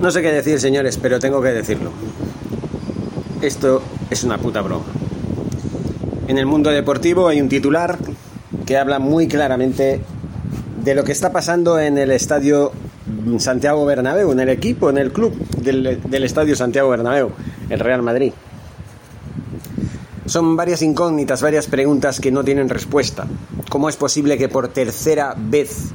No 0.00 0.10
sé 0.10 0.22
qué 0.22 0.32
decir, 0.32 0.58
señores, 0.58 0.96
pero 0.96 1.20
tengo 1.20 1.42
que 1.42 1.48
decirlo. 1.48 1.90
Esto 3.42 3.82
es 4.08 4.24
una 4.24 4.38
puta 4.38 4.62
broma. 4.62 4.86
En 6.26 6.38
el 6.38 6.46
mundo 6.46 6.70
deportivo 6.70 7.28
hay 7.28 7.40
un 7.40 7.50
titular 7.50 7.98
que 8.64 8.78
habla 8.78 8.98
muy 8.98 9.28
claramente 9.28 10.00
de 10.82 10.94
lo 10.94 11.04
que 11.04 11.12
está 11.12 11.32
pasando 11.32 11.78
en 11.78 11.98
el 11.98 12.12
estadio 12.12 12.72
Santiago 13.38 13.84
Bernabéu, 13.84 14.32
en 14.32 14.40
el 14.40 14.48
equipo, 14.48 14.88
en 14.88 14.96
el 14.96 15.12
club 15.12 15.34
del, 15.58 16.24
estadio 16.24 16.56
Santiago 16.56 16.88
Bernabéu, 16.88 17.32
el 17.68 17.78
Real 17.78 18.00
Madrid. 18.00 18.32
Son 20.24 20.56
varias 20.56 20.80
incógnitas, 20.80 21.42
varias 21.42 21.66
preguntas 21.66 22.20
que 22.20 22.30
no 22.30 22.42
tienen 22.42 22.70
respuesta. 22.70 23.26
¿Cómo 23.68 23.90
es 23.90 23.96
posible 23.96 24.38
que 24.38 24.48
por 24.48 24.68
tercera 24.68 25.34
vez 25.36 25.92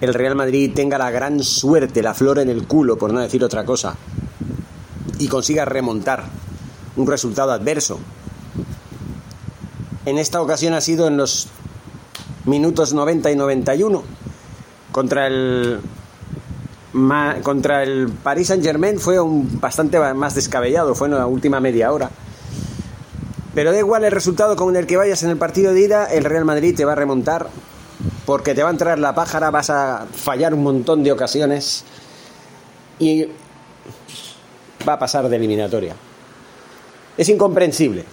el 0.00 0.14
Real 0.14 0.34
Madrid 0.34 0.72
tenga 0.74 0.98
la 0.98 1.10
gran 1.10 1.42
suerte, 1.42 2.02
la 2.02 2.14
flor 2.14 2.38
en 2.38 2.48
el 2.48 2.66
culo, 2.66 2.96
por 2.96 3.12
no 3.12 3.20
decir 3.20 3.44
otra 3.44 3.64
cosa, 3.64 3.96
y 5.18 5.28
consiga 5.28 5.64
remontar 5.64 6.24
un 6.96 7.06
resultado 7.06 7.52
adverso? 7.52 7.98
En 10.06 10.18
esta 10.18 10.40
ocasión 10.40 10.74
ha 10.74 10.80
sido 10.80 11.06
en 11.06 11.16
los 11.16 11.48
minutos 12.46 12.94
90 12.94 13.30
y 13.30 13.36
91 13.36 14.02
contra 14.92 15.26
el 15.26 15.80
contra 17.42 17.82
el 17.82 18.08
Paris 18.08 18.48
Saint 18.48 18.64
Germain 18.64 18.98
fue 18.98 19.20
un 19.20 19.60
bastante 19.60 19.98
más 20.14 20.34
descabellado, 20.34 20.94
fue 20.94 21.08
en 21.08 21.14
la 21.14 21.26
última 21.26 21.60
media 21.60 21.92
hora. 21.92 22.10
Pero 23.54 23.72
da 23.72 23.78
igual 23.78 24.04
el 24.04 24.10
resultado 24.10 24.56
con 24.56 24.74
el 24.76 24.86
que 24.86 24.96
vayas 24.96 25.22
en 25.22 25.30
el 25.30 25.36
partido 25.36 25.72
de 25.72 25.82
ida, 25.82 26.06
el 26.06 26.24
Real 26.24 26.44
Madrid 26.44 26.74
te 26.74 26.84
va 26.84 26.92
a 26.92 26.96
remontar 26.96 27.48
porque 28.30 28.54
te 28.54 28.62
va 28.62 28.68
a 28.68 28.70
entrar 28.70 28.96
la 29.00 29.12
pájara, 29.12 29.50
vas 29.50 29.70
a 29.70 30.06
fallar 30.06 30.54
un 30.54 30.62
montón 30.62 31.02
de 31.02 31.10
ocasiones 31.10 31.82
y 33.00 33.26
va 34.88 34.92
a 34.92 34.98
pasar 35.00 35.28
de 35.28 35.34
eliminatoria. 35.34 35.96
Es 37.18 37.28
incomprensible. 37.28 38.04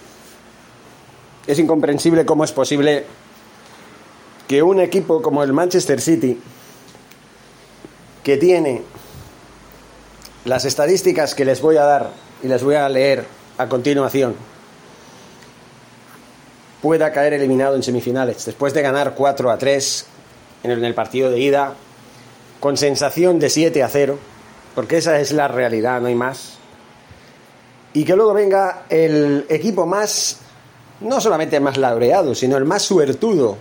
Es 1.46 1.60
incomprensible 1.60 2.26
cómo 2.26 2.42
es 2.42 2.50
posible 2.50 3.04
que 4.48 4.60
un 4.60 4.80
equipo 4.80 5.22
como 5.22 5.44
el 5.44 5.52
Manchester 5.52 6.00
City, 6.00 6.36
que 8.24 8.38
tiene 8.38 8.82
las 10.46 10.64
estadísticas 10.64 11.36
que 11.36 11.44
les 11.44 11.60
voy 11.60 11.76
a 11.76 11.84
dar 11.84 12.10
y 12.42 12.48
les 12.48 12.64
voy 12.64 12.74
a 12.74 12.88
leer 12.88 13.24
a 13.56 13.68
continuación, 13.68 14.34
pueda 16.82 17.12
caer 17.12 17.32
eliminado 17.32 17.74
en 17.76 17.82
semifinales 17.82 18.44
después 18.44 18.72
de 18.74 18.82
ganar 18.82 19.14
4 19.14 19.50
a 19.50 19.58
3 19.58 20.06
en 20.64 20.70
el, 20.70 20.94
partido 20.94 21.30
de 21.30 21.38
ida, 21.38 21.74
con 22.60 22.76
sensación 22.76 23.38
de 23.38 23.48
7 23.48 23.82
a 23.82 23.88
0, 23.88 24.18
porque 24.74 24.98
esa 24.98 25.20
es 25.20 25.32
la 25.32 25.48
realidad, 25.48 26.00
no 26.00 26.08
hay 26.08 26.14
más. 26.14 26.58
Y 27.94 28.04
que 28.04 28.16
luego 28.16 28.34
venga 28.34 28.84
el 28.88 29.46
equipo 29.48 29.86
más, 29.86 30.38
no 31.00 31.20
solamente 31.20 31.60
más 31.60 31.76
laureado, 31.76 32.34
sino 32.34 32.56
el 32.56 32.64
más 32.64 32.82
suertudo, 32.82 33.58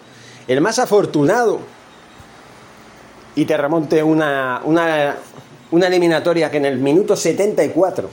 el 0.48 0.60
más 0.62 0.80
afortunado, 0.80 1.60
y 3.36 3.46
te 3.46 3.56
remonte 3.56 4.02
una, 4.02 4.62
una, 4.64 5.18
una 5.70 5.88
eliminatoria 5.88 6.50
que 6.50 6.58
en 6.58 6.66
el 6.66 6.80
minuto 6.80 7.16
74 7.16 8.10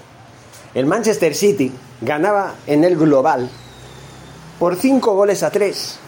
el 0.74 0.86
Manchester 0.86 1.34
City 1.34 1.72
ganaba 2.02 2.54
en 2.66 2.84
el 2.84 2.96
global 2.96 3.48
por 4.64 4.76
5 4.76 5.14
goles 5.14 5.42
a 5.42 5.50
3. 5.50 5.98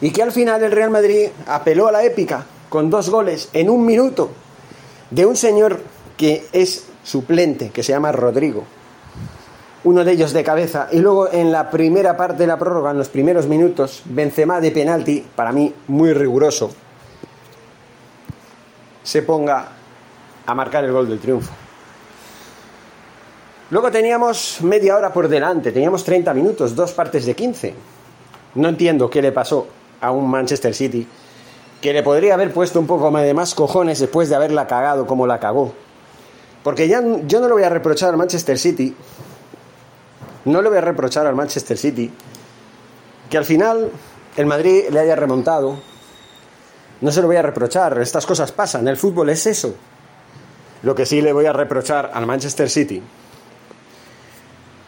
Y 0.00 0.12
que 0.12 0.22
al 0.22 0.30
final 0.30 0.62
el 0.62 0.70
Real 0.70 0.90
Madrid 0.90 1.26
apeló 1.48 1.88
a 1.88 1.90
la 1.90 2.04
épica 2.04 2.46
con 2.68 2.88
dos 2.88 3.10
goles 3.10 3.48
en 3.52 3.68
un 3.68 3.84
minuto 3.84 4.30
de 5.10 5.26
un 5.26 5.34
señor 5.34 5.80
que 6.16 6.46
es 6.52 6.84
suplente, 7.02 7.70
que 7.70 7.82
se 7.82 7.90
llama 7.90 8.12
Rodrigo. 8.12 8.62
Uno 9.82 10.04
de 10.04 10.12
ellos 10.12 10.32
de 10.32 10.44
cabeza. 10.44 10.86
Y 10.92 11.00
luego 11.00 11.32
en 11.32 11.50
la 11.50 11.68
primera 11.68 12.16
parte 12.16 12.44
de 12.44 12.46
la 12.46 12.60
prórroga, 12.60 12.92
en 12.92 12.98
los 12.98 13.08
primeros 13.08 13.48
minutos, 13.48 14.02
Benzema 14.04 14.60
de 14.60 14.70
penalti, 14.70 15.26
para 15.34 15.50
mí 15.50 15.74
muy 15.88 16.12
riguroso, 16.12 16.70
se 19.02 19.22
ponga 19.22 19.66
a 20.46 20.54
marcar 20.54 20.84
el 20.84 20.92
gol 20.92 21.08
del 21.08 21.18
triunfo. 21.18 21.50
Luego 23.70 23.92
teníamos 23.92 24.62
media 24.62 24.96
hora 24.96 25.12
por 25.12 25.28
delante, 25.28 25.70
teníamos 25.70 26.02
30 26.02 26.34
minutos, 26.34 26.74
dos 26.74 26.90
partes 26.92 27.24
de 27.24 27.36
15. 27.36 27.74
No 28.56 28.68
entiendo 28.68 29.08
qué 29.08 29.22
le 29.22 29.30
pasó 29.30 29.68
a 30.00 30.10
un 30.10 30.28
Manchester 30.28 30.74
City 30.74 31.06
que 31.80 31.92
le 31.92 32.02
podría 32.02 32.34
haber 32.34 32.52
puesto 32.52 32.80
un 32.80 32.88
poco 32.88 33.10
de 33.16 33.32
más 33.32 33.54
cojones 33.54 34.00
después 34.00 34.28
de 34.28 34.34
haberla 34.34 34.66
cagado 34.66 35.06
como 35.06 35.26
la 35.26 35.38
cagó. 35.38 35.72
Porque 36.64 36.88
ya 36.88 37.00
yo 37.26 37.40
no 37.40 37.46
le 37.46 37.52
voy 37.54 37.62
a 37.62 37.68
reprochar 37.68 38.10
al 38.10 38.16
Manchester 38.16 38.58
City, 38.58 38.94
no 40.46 40.62
le 40.62 40.68
voy 40.68 40.78
a 40.78 40.82
reprochar 40.82 41.26
al 41.26 41.36
Manchester 41.36 41.78
City 41.78 42.10
que 43.30 43.38
al 43.38 43.44
final 43.44 43.92
el 44.36 44.46
Madrid 44.46 44.86
le 44.90 44.98
haya 44.98 45.14
remontado. 45.14 45.78
No 47.00 47.12
se 47.12 47.22
lo 47.22 47.28
voy 47.28 47.36
a 47.36 47.42
reprochar, 47.42 47.98
estas 48.00 48.26
cosas 48.26 48.50
pasan, 48.50 48.88
el 48.88 48.96
fútbol 48.96 49.30
es 49.30 49.46
eso. 49.46 49.74
Lo 50.82 50.94
que 50.96 51.06
sí 51.06 51.22
le 51.22 51.32
voy 51.32 51.46
a 51.46 51.52
reprochar 51.52 52.10
al 52.12 52.26
Manchester 52.26 52.68
City 52.68 53.00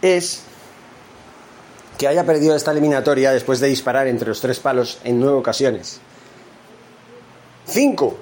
es 0.03 0.43
que 1.97 2.09
haya 2.09 2.27
perdido 2.27 2.57
esta 2.57 2.73
eliminatoria 2.73 3.33
después 3.33 3.61
de 3.61 3.69
disparar 3.69 4.09
entre 4.09 4.29
los 4.29 4.41
tres 4.41 4.59
palos 4.59 4.99
en 5.05 5.21
nueve 5.21 5.39
ocasiones. 5.39 6.01
Cinco 7.65 8.17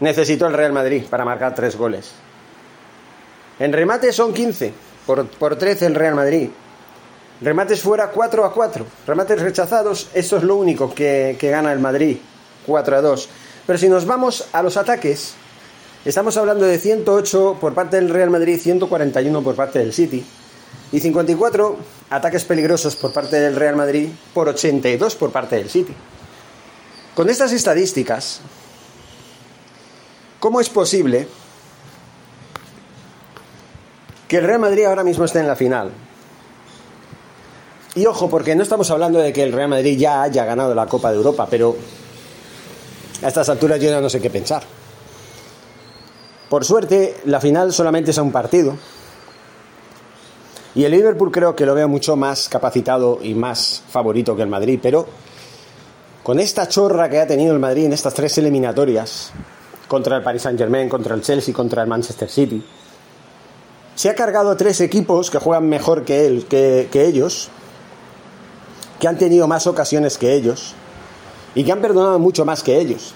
necesitó 0.00 0.48
el 0.48 0.54
Real 0.54 0.72
Madrid 0.72 1.04
para 1.08 1.24
marcar 1.24 1.54
tres 1.54 1.76
goles. 1.76 2.10
En 3.60 3.72
remate 3.72 4.12
son 4.12 4.34
15, 4.34 4.72
por, 5.06 5.28
por 5.28 5.56
13 5.56 5.86
el 5.86 5.94
Real 5.94 6.16
Madrid. 6.16 6.50
Remates 7.40 7.80
fuera 7.80 8.08
4 8.08 8.44
a 8.44 8.52
4. 8.52 8.86
Remates 9.06 9.40
rechazados, 9.40 10.08
esto 10.14 10.36
es 10.38 10.42
lo 10.42 10.56
único 10.56 10.92
que, 10.94 11.36
que 11.38 11.50
gana 11.50 11.72
el 11.72 11.78
Madrid, 11.78 12.18
4 12.66 12.96
a 12.96 13.00
2. 13.00 13.28
Pero 13.66 13.78
si 13.78 13.88
nos 13.88 14.06
vamos 14.06 14.48
a 14.52 14.62
los 14.62 14.76
ataques, 14.76 15.34
estamos 16.04 16.36
hablando 16.36 16.64
de 16.64 16.78
108 16.78 17.58
por 17.60 17.74
parte 17.74 17.96
del 17.96 18.08
Real 18.08 18.30
Madrid, 18.30 18.58
141 18.60 19.42
por 19.42 19.54
parte 19.54 19.78
del 19.78 19.92
City. 19.92 20.24
Y 20.90 21.00
54 21.00 21.76
ataques 22.10 22.44
peligrosos 22.44 22.96
por 22.96 23.12
parte 23.12 23.40
del 23.40 23.56
Real 23.56 23.76
Madrid 23.76 24.10
por 24.34 24.48
82 24.48 25.16
por 25.16 25.30
parte 25.30 25.56
del 25.56 25.70
City. 25.70 25.94
Con 27.14 27.30
estas 27.30 27.52
estadísticas, 27.52 28.40
¿cómo 30.40 30.60
es 30.60 30.68
posible 30.68 31.28
que 34.28 34.38
el 34.38 34.44
Real 34.44 34.60
Madrid 34.60 34.84
ahora 34.84 35.04
mismo 35.04 35.24
esté 35.24 35.40
en 35.40 35.46
la 35.46 35.56
final? 35.56 35.92
Y 37.94 38.06
ojo, 38.06 38.28
porque 38.30 38.54
no 38.54 38.62
estamos 38.62 38.90
hablando 38.90 39.18
de 39.18 39.32
que 39.32 39.42
el 39.42 39.52
Real 39.52 39.68
Madrid 39.68 39.98
ya 39.98 40.22
haya 40.22 40.44
ganado 40.44 40.74
la 40.74 40.86
Copa 40.86 41.10
de 41.10 41.18
Europa, 41.18 41.46
pero 41.50 41.76
a 43.22 43.28
estas 43.28 43.48
alturas 43.50 43.78
yo 43.78 43.90
ya 43.90 44.00
no 44.00 44.08
sé 44.08 44.20
qué 44.20 44.30
pensar. 44.30 44.62
Por 46.52 46.66
suerte, 46.66 47.16
la 47.24 47.40
final 47.40 47.72
solamente 47.72 48.10
es 48.10 48.18
a 48.18 48.22
un 48.22 48.30
partido. 48.30 48.76
Y 50.74 50.84
el 50.84 50.92
Liverpool 50.92 51.32
creo 51.32 51.56
que 51.56 51.64
lo 51.64 51.74
veo 51.74 51.88
mucho 51.88 52.14
más 52.14 52.50
capacitado 52.50 53.20
y 53.22 53.32
más 53.32 53.82
favorito 53.88 54.36
que 54.36 54.42
el 54.42 54.50
Madrid, 54.50 54.78
pero 54.82 55.06
con 56.22 56.38
esta 56.38 56.68
chorra 56.68 57.08
que 57.08 57.20
ha 57.20 57.26
tenido 57.26 57.54
el 57.54 57.58
Madrid 57.58 57.86
en 57.86 57.94
estas 57.94 58.12
tres 58.12 58.36
eliminatorias, 58.36 59.32
contra 59.88 60.18
el 60.18 60.22
Paris 60.22 60.42
Saint 60.42 60.58
Germain, 60.58 60.90
contra 60.90 61.14
el 61.14 61.22
Chelsea, 61.22 61.54
contra 61.54 61.84
el 61.84 61.88
Manchester 61.88 62.28
City. 62.28 62.62
Se 63.94 64.10
ha 64.10 64.14
cargado 64.14 64.54
tres 64.54 64.82
equipos 64.82 65.30
que 65.30 65.38
juegan 65.38 65.70
mejor 65.70 66.04
que 66.04 66.26
él, 66.26 66.44
que, 66.50 66.86
que 66.92 67.06
ellos, 67.06 67.48
que 69.00 69.08
han 69.08 69.16
tenido 69.16 69.48
más 69.48 69.66
ocasiones 69.66 70.18
que 70.18 70.34
ellos 70.34 70.74
y 71.54 71.64
que 71.64 71.72
han 71.72 71.80
perdonado 71.80 72.18
mucho 72.18 72.44
más 72.44 72.62
que 72.62 72.78
ellos. 72.78 73.14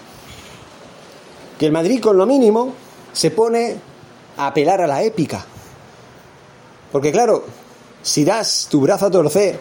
Que 1.58 1.66
el 1.66 1.72
Madrid 1.72 2.00
con 2.00 2.16
lo 2.16 2.24
mínimo 2.24 2.85
se 3.16 3.30
pone 3.30 3.76
a 4.36 4.48
apelar 4.48 4.82
a 4.82 4.86
la 4.86 5.02
épica. 5.02 5.42
Porque 6.92 7.10
claro, 7.10 7.44
si 8.02 8.26
das 8.26 8.68
tu 8.70 8.82
brazo 8.82 9.06
a 9.06 9.10
torcer, 9.10 9.58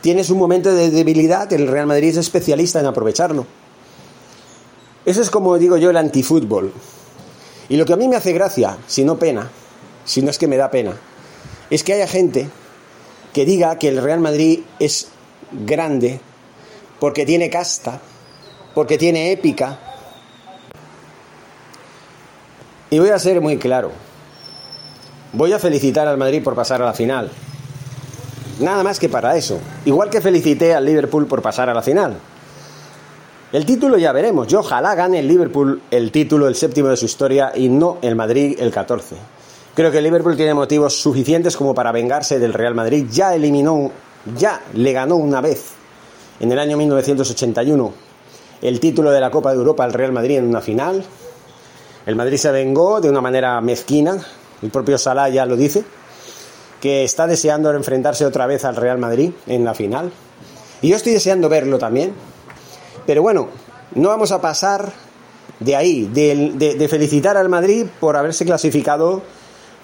tienes 0.00 0.30
un 0.30 0.38
momento 0.38 0.72
de 0.72 0.90
debilidad, 0.90 1.52
el 1.52 1.66
Real 1.66 1.88
Madrid 1.88 2.10
es 2.10 2.18
especialista 2.18 2.78
en 2.78 2.86
aprovecharlo. 2.86 3.44
Eso 5.04 5.20
es 5.20 5.30
como 5.30 5.58
digo 5.58 5.76
yo 5.78 5.90
el 5.90 5.96
antifútbol. 5.96 6.72
Y 7.68 7.76
lo 7.76 7.84
que 7.84 7.92
a 7.92 7.96
mí 7.96 8.06
me 8.06 8.14
hace 8.14 8.32
gracia, 8.32 8.78
si 8.86 9.04
no 9.04 9.18
pena, 9.18 9.50
si 10.04 10.22
no 10.22 10.30
es 10.30 10.38
que 10.38 10.46
me 10.46 10.56
da 10.56 10.70
pena, 10.70 10.96
es 11.70 11.82
que 11.82 11.94
haya 11.94 12.06
gente 12.06 12.48
que 13.32 13.44
diga 13.44 13.80
que 13.80 13.88
el 13.88 14.00
Real 14.00 14.20
Madrid 14.20 14.60
es 14.78 15.08
grande 15.50 16.20
porque 17.00 17.26
tiene 17.26 17.50
casta, 17.50 18.00
porque 18.76 18.96
tiene 18.96 19.32
épica. 19.32 19.95
Y 22.90 22.98
voy 22.98 23.10
a 23.10 23.18
ser 23.18 23.40
muy 23.40 23.58
claro. 23.58 23.90
Voy 25.32 25.52
a 25.52 25.58
felicitar 25.58 26.06
al 26.06 26.18
Madrid 26.18 26.42
por 26.42 26.54
pasar 26.54 26.80
a 26.82 26.86
la 26.86 26.92
final. 26.92 27.30
Nada 28.60 28.82
más 28.82 28.98
que 28.98 29.08
para 29.08 29.36
eso. 29.36 29.58
Igual 29.84 30.08
que 30.08 30.20
felicité 30.20 30.74
al 30.74 30.84
Liverpool 30.84 31.26
por 31.26 31.42
pasar 31.42 31.68
a 31.68 31.74
la 31.74 31.82
final. 31.82 32.16
El 33.52 33.66
título 33.66 33.98
ya 33.98 34.12
veremos. 34.12 34.46
Yo 34.46 34.60
ojalá 34.60 34.94
gane 34.94 35.18
el 35.18 35.28
Liverpool 35.28 35.82
el 35.90 36.10
título, 36.10 36.48
el 36.48 36.54
séptimo 36.54 36.88
de 36.88 36.96
su 36.96 37.04
historia, 37.04 37.52
y 37.54 37.68
no 37.68 37.98
el 38.02 38.16
Madrid 38.16 38.56
el 38.58 38.70
14. 38.70 39.16
Creo 39.74 39.90
que 39.90 39.98
el 39.98 40.04
Liverpool 40.04 40.36
tiene 40.36 40.54
motivos 40.54 41.00
suficientes 41.00 41.56
como 41.56 41.74
para 41.74 41.92
vengarse 41.92 42.38
del 42.38 42.54
Real 42.54 42.74
Madrid. 42.74 43.06
Ya 43.10 43.34
eliminó, 43.34 43.90
ya 44.36 44.62
le 44.74 44.92
ganó 44.92 45.16
una 45.16 45.40
vez 45.40 45.72
en 46.40 46.50
el 46.50 46.58
año 46.58 46.76
1981 46.76 47.92
el 48.62 48.80
título 48.80 49.10
de 49.10 49.20
la 49.20 49.30
Copa 49.30 49.50
de 49.50 49.58
Europa 49.58 49.84
al 49.84 49.92
Real 49.92 50.12
Madrid 50.12 50.38
en 50.38 50.46
una 50.46 50.60
final. 50.60 51.04
El 52.06 52.14
Madrid 52.14 52.36
se 52.36 52.52
vengó 52.52 53.00
de 53.00 53.10
una 53.10 53.20
manera 53.20 53.60
mezquina, 53.60 54.24
el 54.62 54.70
propio 54.70 54.96
Salah 54.96 55.28
ya 55.28 55.44
lo 55.44 55.56
dice, 55.56 55.84
que 56.80 57.02
está 57.02 57.26
deseando 57.26 57.72
enfrentarse 57.72 58.24
otra 58.24 58.46
vez 58.46 58.64
al 58.64 58.76
Real 58.76 58.98
Madrid 58.98 59.32
en 59.48 59.64
la 59.64 59.74
final. 59.74 60.12
Y 60.82 60.90
yo 60.90 60.96
estoy 60.96 61.12
deseando 61.12 61.48
verlo 61.48 61.78
también. 61.78 62.12
Pero 63.06 63.22
bueno, 63.22 63.48
no 63.96 64.10
vamos 64.10 64.30
a 64.30 64.40
pasar 64.40 64.92
de 65.58 65.74
ahí, 65.74 66.04
de, 66.06 66.76
de 66.78 66.88
felicitar 66.88 67.36
al 67.36 67.48
Madrid 67.48 67.86
por 67.98 68.16
haberse 68.16 68.44
clasificado 68.44 69.22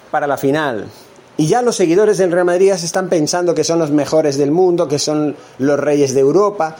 para 0.09 0.25
la 0.25 0.37
final. 0.37 0.87
Y 1.35 1.47
ya 1.47 1.61
los 1.61 1.75
seguidores 1.75 2.19
del 2.19 2.31
Real 2.31 2.45
Madrid 2.45 2.71
se 2.75 2.85
están 2.85 3.09
pensando 3.09 3.53
que 3.53 3.65
son 3.65 3.79
los 3.79 3.91
mejores 3.91 4.37
del 4.37 4.51
mundo, 4.51 4.87
que 4.87 4.99
son 4.99 5.35
los 5.57 5.77
reyes 5.77 6.13
de 6.13 6.21
Europa. 6.21 6.77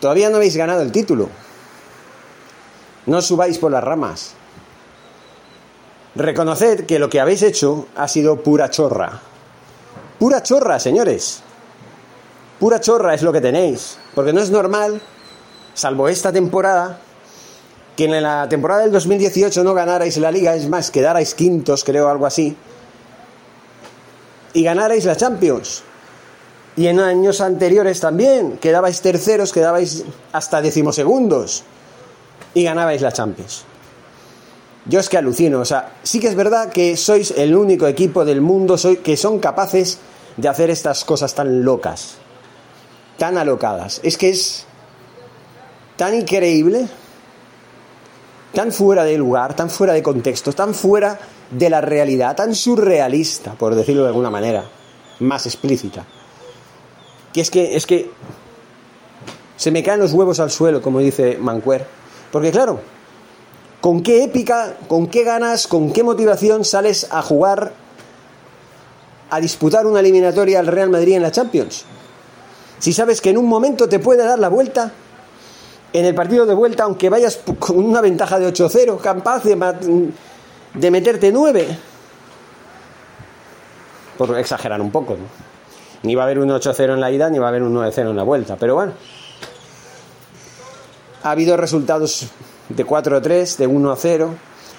Todavía 0.00 0.30
no 0.30 0.36
habéis 0.36 0.56
ganado 0.56 0.82
el 0.82 0.92
título. 0.92 1.28
No 3.06 3.20
subáis 3.20 3.58
por 3.58 3.72
las 3.72 3.82
ramas. 3.82 4.35
Reconoced 6.16 6.86
que 6.86 6.98
lo 6.98 7.10
que 7.10 7.20
habéis 7.20 7.42
hecho 7.42 7.88
ha 7.94 8.08
sido 8.08 8.42
pura 8.42 8.70
chorra. 8.70 9.20
Pura 10.18 10.42
chorra, 10.42 10.80
señores. 10.80 11.42
Pura 12.58 12.80
chorra 12.80 13.12
es 13.12 13.22
lo 13.22 13.32
que 13.32 13.42
tenéis. 13.42 13.98
Porque 14.14 14.32
no 14.32 14.40
es 14.40 14.50
normal, 14.50 15.02
salvo 15.74 16.08
esta 16.08 16.32
temporada, 16.32 17.00
que 17.96 18.04
en 18.04 18.22
la 18.22 18.48
temporada 18.48 18.82
del 18.82 18.92
2018 18.92 19.62
no 19.62 19.74
ganarais 19.74 20.16
la 20.16 20.30
liga, 20.30 20.54
es 20.54 20.68
más, 20.70 20.90
quedarais 20.90 21.34
quintos, 21.34 21.84
creo, 21.84 22.08
algo 22.08 22.24
así, 22.24 22.56
y 24.54 24.62
ganarais 24.62 25.04
la 25.04 25.16
Champions. 25.16 25.82
Y 26.76 26.86
en 26.86 26.98
años 26.98 27.42
anteriores 27.42 28.00
también, 28.00 28.56
quedabais 28.56 29.02
terceros, 29.02 29.52
quedabais 29.52 30.04
hasta 30.32 30.62
decimosegundos 30.62 31.62
y 32.54 32.64
ganabais 32.64 33.02
la 33.02 33.12
Champions. 33.12 33.66
Yo 34.88 35.00
es 35.00 35.08
que 35.08 35.18
alucino, 35.18 35.60
o 35.60 35.64
sea, 35.64 35.94
sí 36.04 36.20
que 36.20 36.28
es 36.28 36.36
verdad 36.36 36.70
que 36.70 36.96
sois 36.96 37.32
el 37.32 37.56
único 37.56 37.88
equipo 37.88 38.24
del 38.24 38.40
mundo 38.40 38.76
que 39.02 39.16
son 39.16 39.40
capaces 39.40 39.98
de 40.36 40.48
hacer 40.48 40.70
estas 40.70 41.04
cosas 41.04 41.34
tan 41.34 41.64
locas, 41.64 42.18
tan 43.18 43.36
alocadas. 43.36 44.00
Es 44.04 44.16
que 44.16 44.30
es 44.30 44.64
tan 45.96 46.14
increíble, 46.14 46.86
tan 48.54 48.70
fuera 48.70 49.02
de 49.02 49.18
lugar, 49.18 49.56
tan 49.56 49.70
fuera 49.70 49.92
de 49.92 50.04
contexto, 50.04 50.52
tan 50.52 50.72
fuera 50.72 51.18
de 51.50 51.68
la 51.68 51.80
realidad, 51.80 52.36
tan 52.36 52.54
surrealista, 52.54 53.54
por 53.54 53.74
decirlo 53.74 54.02
de 54.02 54.08
alguna 54.08 54.30
manera, 54.30 54.64
más 55.18 55.46
explícita. 55.46 56.04
Que 57.32 57.40
es 57.40 57.50
que 57.50 57.76
es 57.76 57.86
que 57.86 58.10
se 59.56 59.70
me 59.70 59.82
caen 59.82 60.00
los 60.00 60.12
huevos 60.12 60.38
al 60.38 60.50
suelo, 60.50 60.80
como 60.80 61.00
dice 61.00 61.38
Mancuer. 61.38 61.86
Porque 62.30 62.50
claro, 62.50 62.80
¿con 63.80 64.02
qué 64.02 64.24
épica, 64.24 64.76
con 64.88 65.06
qué 65.06 65.24
ganas, 65.24 65.66
con 65.66 65.92
qué 65.92 66.02
motivación 66.02 66.64
sales 66.64 67.08
a 67.10 67.22
jugar 67.22 67.72
a 69.28 69.40
disputar 69.40 69.86
una 69.86 70.00
eliminatoria 70.00 70.60
al 70.60 70.66
Real 70.66 70.90
Madrid 70.90 71.14
en 71.14 71.22
la 71.22 71.30
Champions? 71.30 71.84
Si 72.78 72.92
sabes 72.92 73.20
que 73.20 73.30
en 73.30 73.38
un 73.38 73.46
momento 73.46 73.88
te 73.88 73.98
puede 73.98 74.24
dar 74.24 74.38
la 74.38 74.48
vuelta, 74.48 74.92
en 75.92 76.04
el 76.04 76.14
partido 76.14 76.44
de 76.44 76.54
vuelta, 76.54 76.84
aunque 76.84 77.08
vayas 77.08 77.40
con 77.58 77.78
una 77.78 78.00
ventaja 78.00 78.38
de 78.38 78.52
8-0, 78.52 79.00
capaz 79.00 79.44
de, 79.44 80.12
de 80.74 80.90
meterte 80.90 81.32
9. 81.32 81.78
Por 84.18 84.38
exagerar 84.38 84.80
un 84.80 84.90
poco. 84.90 85.16
Ni 86.02 86.14
va 86.14 86.22
a 86.22 86.26
haber 86.26 86.38
un 86.38 86.50
8-0 86.50 86.94
en 86.94 87.00
la 87.00 87.10
ida, 87.10 87.30
ni 87.30 87.38
va 87.38 87.46
a 87.46 87.48
haber 87.48 87.62
un 87.62 87.74
9-0 87.74 88.10
en 88.10 88.16
la 88.16 88.22
vuelta. 88.24 88.56
Pero 88.56 88.74
bueno. 88.74 88.92
Ha 91.22 91.30
habido 91.30 91.56
resultados 91.56 92.26
de 92.68 92.86
4-3, 92.86 93.56
de 93.56 93.68
1-0, 93.68 94.28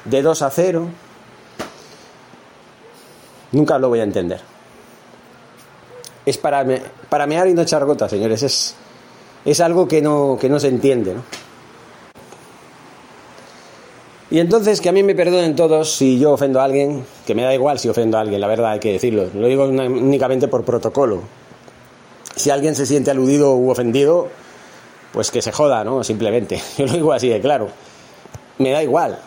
de 0.06 0.24
2-0. 0.24 0.88
Nunca 3.52 3.80
lo 3.80 3.90
voy 3.90 4.00
a 4.00 4.04
entender. 4.04 4.42
Es 6.26 6.38
para, 6.38 6.64
me, 6.64 6.82
para 7.10 7.26
mear 7.26 7.48
y 7.48 7.54
no 7.54 7.62
echar 7.62 7.86
gota, 7.86 8.10
señores. 8.10 8.44
Es, 8.44 8.76
es 9.46 9.60
algo 9.62 9.88
que 9.88 10.02
no, 10.02 10.38
que 10.40 10.50
no 10.50 10.60
se 10.60 10.68
entiende. 10.68 11.14
¿no? 11.14 11.24
Y 14.30 14.40
entonces 14.40 14.82
que 14.82 14.90
a 14.90 14.92
mí 14.92 15.04
me 15.04 15.16
perdonen 15.16 15.56
todos 15.56 15.96
si 15.96 16.20
yo 16.20 16.34
ofendo 16.34 16.60
a 16.60 16.66
alguien, 16.66 17.06
que 17.26 17.34
me 17.34 17.44
da 17.44 17.54
igual 17.54 17.80
si 17.80 17.88
ofendo 17.88 18.18
a 18.18 18.22
alguien, 18.22 18.42
la 18.42 18.48
verdad 18.48 18.72
hay 18.72 18.80
que 18.80 18.92
decirlo. 18.92 19.28
Lo 19.34 19.48
digo 19.48 19.64
únicamente 19.66 20.50
por 20.50 20.66
protocolo. 20.66 21.22
Si 22.36 22.50
alguien 22.50 22.76
se 22.76 22.86
siente 22.86 23.10
aludido 23.10 23.56
u 23.56 23.70
ofendido, 23.70 24.28
pues 25.18 25.32
que 25.32 25.42
se 25.42 25.52
joda, 25.52 25.84
¿no? 25.84 26.04
Simplemente. 26.04 26.62
Yo 26.78 26.86
lo 26.86 26.94
digo 26.94 27.12
así 27.12 27.28
de 27.28 27.42
claro. 27.42 27.70
Me 28.60 28.70
da 28.70 28.84
igual. 28.84 29.18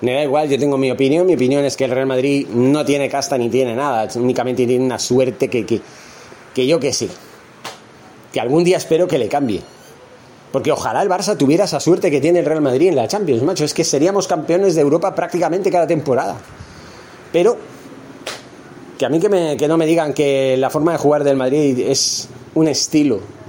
Me 0.00 0.14
da 0.14 0.22
igual, 0.22 0.48
yo 0.48 0.58
tengo 0.58 0.78
mi 0.78 0.90
opinión. 0.90 1.26
Mi 1.26 1.34
opinión 1.34 1.66
es 1.66 1.76
que 1.76 1.84
el 1.84 1.90
Real 1.90 2.06
Madrid 2.06 2.48
no 2.48 2.82
tiene 2.86 3.10
casta 3.10 3.36
ni 3.36 3.50
tiene 3.50 3.76
nada. 3.76 4.08
Únicamente 4.14 4.66
tiene 4.66 4.82
una 4.82 4.98
suerte 4.98 5.48
que, 5.48 5.66
que, 5.66 5.82
que 6.54 6.66
yo 6.66 6.80
que 6.80 6.94
sí. 6.94 7.10
Que 8.32 8.40
algún 8.40 8.64
día 8.64 8.78
espero 8.78 9.06
que 9.06 9.18
le 9.18 9.28
cambie. 9.28 9.60
Porque 10.50 10.72
ojalá 10.72 11.02
el 11.02 11.10
Barça 11.10 11.36
tuviera 11.36 11.66
esa 11.66 11.78
suerte 11.78 12.10
que 12.10 12.22
tiene 12.22 12.38
el 12.38 12.46
Real 12.46 12.62
Madrid 12.62 12.88
en 12.88 12.96
la 12.96 13.06
Champions, 13.06 13.42
macho. 13.42 13.66
Es 13.66 13.74
que 13.74 13.84
seríamos 13.84 14.26
campeones 14.26 14.74
de 14.74 14.80
Europa 14.80 15.14
prácticamente 15.14 15.70
cada 15.70 15.86
temporada. 15.86 16.36
Pero 17.34 17.58
que 18.98 19.04
a 19.04 19.10
mí 19.10 19.20
que, 19.20 19.28
me, 19.28 19.58
que 19.58 19.68
no 19.68 19.76
me 19.76 19.84
digan 19.84 20.14
que 20.14 20.56
la 20.56 20.70
forma 20.70 20.92
de 20.92 20.98
jugar 20.98 21.22
del 21.22 21.36
Madrid 21.36 21.78
es 21.80 22.30
un 22.54 22.66
estilo. 22.66 23.41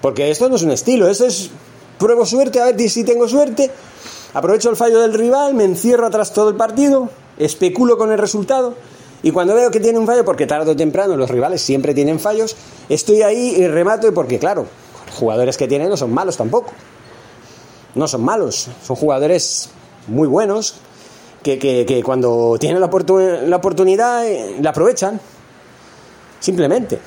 Porque 0.00 0.30
esto 0.30 0.48
no 0.48 0.56
es 0.56 0.62
un 0.62 0.70
estilo, 0.70 1.08
esto 1.08 1.26
es 1.26 1.50
pruebo 1.98 2.24
suerte, 2.24 2.60
a 2.60 2.66
ver 2.66 2.88
si 2.88 3.04
tengo 3.04 3.28
suerte, 3.28 3.70
aprovecho 4.34 4.70
el 4.70 4.76
fallo 4.76 5.00
del 5.00 5.14
rival, 5.14 5.54
me 5.54 5.64
encierro 5.64 6.06
atrás 6.06 6.32
todo 6.32 6.50
el 6.50 6.56
partido, 6.56 7.10
especulo 7.38 7.98
con 7.98 8.12
el 8.12 8.18
resultado 8.18 8.74
y 9.22 9.32
cuando 9.32 9.54
veo 9.54 9.70
que 9.70 9.80
tiene 9.80 9.98
un 9.98 10.06
fallo, 10.06 10.24
porque 10.24 10.46
tarde 10.46 10.70
o 10.70 10.76
temprano 10.76 11.16
los 11.16 11.28
rivales 11.28 11.60
siempre 11.60 11.94
tienen 11.94 12.20
fallos, 12.20 12.56
estoy 12.88 13.22
ahí 13.22 13.56
y 13.56 13.66
remato 13.66 14.06
y 14.06 14.12
porque 14.12 14.38
claro, 14.38 14.66
jugadores 15.18 15.56
que 15.56 15.66
tienen 15.66 15.88
no 15.88 15.96
son 15.96 16.12
malos 16.12 16.36
tampoco. 16.36 16.70
No 17.94 18.06
son 18.06 18.22
malos, 18.22 18.68
son 18.84 18.96
jugadores 18.96 19.70
muy 20.06 20.28
buenos 20.28 20.76
que, 21.42 22.02
cuando 22.04 22.56
tienen 22.60 22.80
la, 22.80 22.88
la 23.46 23.56
oportunidad 23.56 24.26
eh, 24.26 24.56
la 24.60 24.70
aprovechan. 24.70 25.20
Simplemente. 26.38 27.00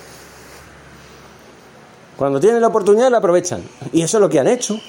Cuando 2.18 2.40
tienen 2.40 2.62
la 2.62 2.68
oportunidad 2.68 3.10
la 3.10 3.18
aprovechan. 3.18 3.64
Y 3.94 4.02
eso 4.02 4.18
es 4.18 4.22
lo 4.22 4.30
que 4.30 4.40
han 4.40 4.48
hecho. 4.48 4.80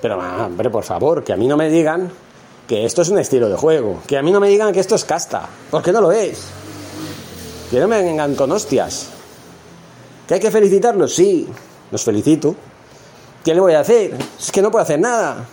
Pero, 0.00 0.20
ah, 0.20 0.46
hombre, 0.46 0.70
por 0.70 0.84
favor, 0.84 1.24
que 1.24 1.32
a 1.32 1.36
mí 1.36 1.46
no 1.46 1.56
me 1.56 1.68
digan 1.70 2.10
que 2.66 2.84
esto 2.84 3.02
es 3.02 3.08
un 3.08 3.18
estilo 3.18 3.48
de 3.48 3.56
juego. 3.56 4.00
Que 4.06 4.18
a 4.18 4.22
mí 4.22 4.30
no 4.32 4.40
me 4.40 4.48
digan 4.48 4.72
que 4.72 4.80
esto 4.80 4.94
es 4.94 5.04
casta. 5.04 5.48
Porque 5.70 5.92
no 5.92 6.00
lo 6.00 6.12
es. 6.12 6.46
Que 7.70 7.80
no 7.80 7.88
me 7.88 8.02
vengan 8.02 8.34
con 8.34 8.50
hostias. 8.52 9.08
¿Que 10.26 10.34
hay 10.34 10.40
que 10.40 10.50
felicitarlos? 10.50 11.14
Sí 11.14 11.48
los 11.90 12.04
felicito. 12.04 12.54
¿Qué 13.44 13.54
le 13.54 13.60
voy 13.60 13.74
a 13.74 13.80
hacer? 13.80 14.16
Es 14.38 14.50
que 14.52 14.62
no 14.62 14.70
puedo 14.70 14.82
hacer 14.82 15.00
nada. 15.00 15.46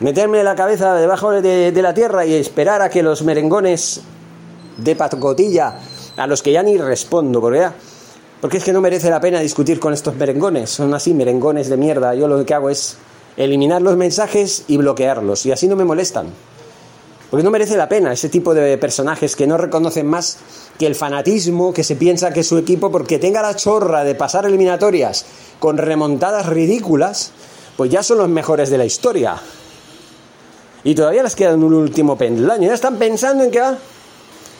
meterme 0.00 0.42
la 0.42 0.54
cabeza 0.54 0.94
debajo 0.94 1.30
de, 1.30 1.72
de 1.72 1.82
la 1.82 1.94
tierra 1.94 2.24
y 2.24 2.34
esperar 2.34 2.82
a 2.82 2.88
que 2.90 3.02
los 3.02 3.22
merengones 3.22 4.00
de 4.76 4.96
pacotilla, 4.96 5.78
a 6.16 6.26
los 6.26 6.42
que 6.42 6.52
ya 6.52 6.62
ni 6.62 6.76
respondo, 6.76 7.40
porque 7.40 7.60
ya 7.60 7.74
porque 8.40 8.58
es 8.58 8.64
que 8.64 8.72
no 8.72 8.80
merece 8.80 9.10
la 9.10 9.20
pena 9.20 9.40
discutir 9.40 9.80
con 9.80 9.92
estos 9.92 10.14
merengones. 10.14 10.70
Son 10.70 10.94
así, 10.94 11.12
merengones 11.12 11.68
de 11.68 11.76
mierda. 11.76 12.14
Yo 12.14 12.28
lo 12.28 12.44
que 12.46 12.54
hago 12.54 12.70
es 12.70 12.96
eliminar 13.36 13.82
los 13.82 13.96
mensajes 13.96 14.64
y 14.68 14.76
bloquearlos. 14.76 15.44
Y 15.46 15.52
así 15.52 15.66
no 15.66 15.74
me 15.74 15.84
molestan. 15.84 16.28
Porque 17.30 17.44
no 17.44 17.50
merece 17.50 17.76
la 17.76 17.88
pena 17.88 18.12
ese 18.12 18.28
tipo 18.28 18.54
de 18.54 18.78
personajes 18.78 19.36
que 19.36 19.46
no 19.46 19.58
reconocen 19.58 20.06
más 20.06 20.38
que 20.78 20.86
el 20.86 20.94
fanatismo, 20.94 21.74
que 21.74 21.84
se 21.84 21.96
piensa 21.96 22.32
que 22.32 22.42
su 22.42 22.56
equipo, 22.56 22.90
porque 22.90 23.18
tenga 23.18 23.42
la 23.42 23.54
chorra 23.54 24.04
de 24.04 24.14
pasar 24.14 24.46
eliminatorias 24.46 25.26
con 25.58 25.76
remontadas 25.76 26.46
ridículas, 26.46 27.32
pues 27.76 27.90
ya 27.90 28.02
son 28.02 28.18
los 28.18 28.28
mejores 28.28 28.70
de 28.70 28.78
la 28.78 28.84
historia. 28.84 29.36
Y 30.84 30.94
todavía 30.94 31.24
les 31.24 31.34
queda 31.34 31.54
un 31.54 31.74
último 31.74 32.16
pendaño. 32.16 32.68
Ya 32.68 32.74
están 32.74 32.96
pensando 32.96 33.44
en 33.44 33.50
que 33.50 33.60
va 33.60 33.76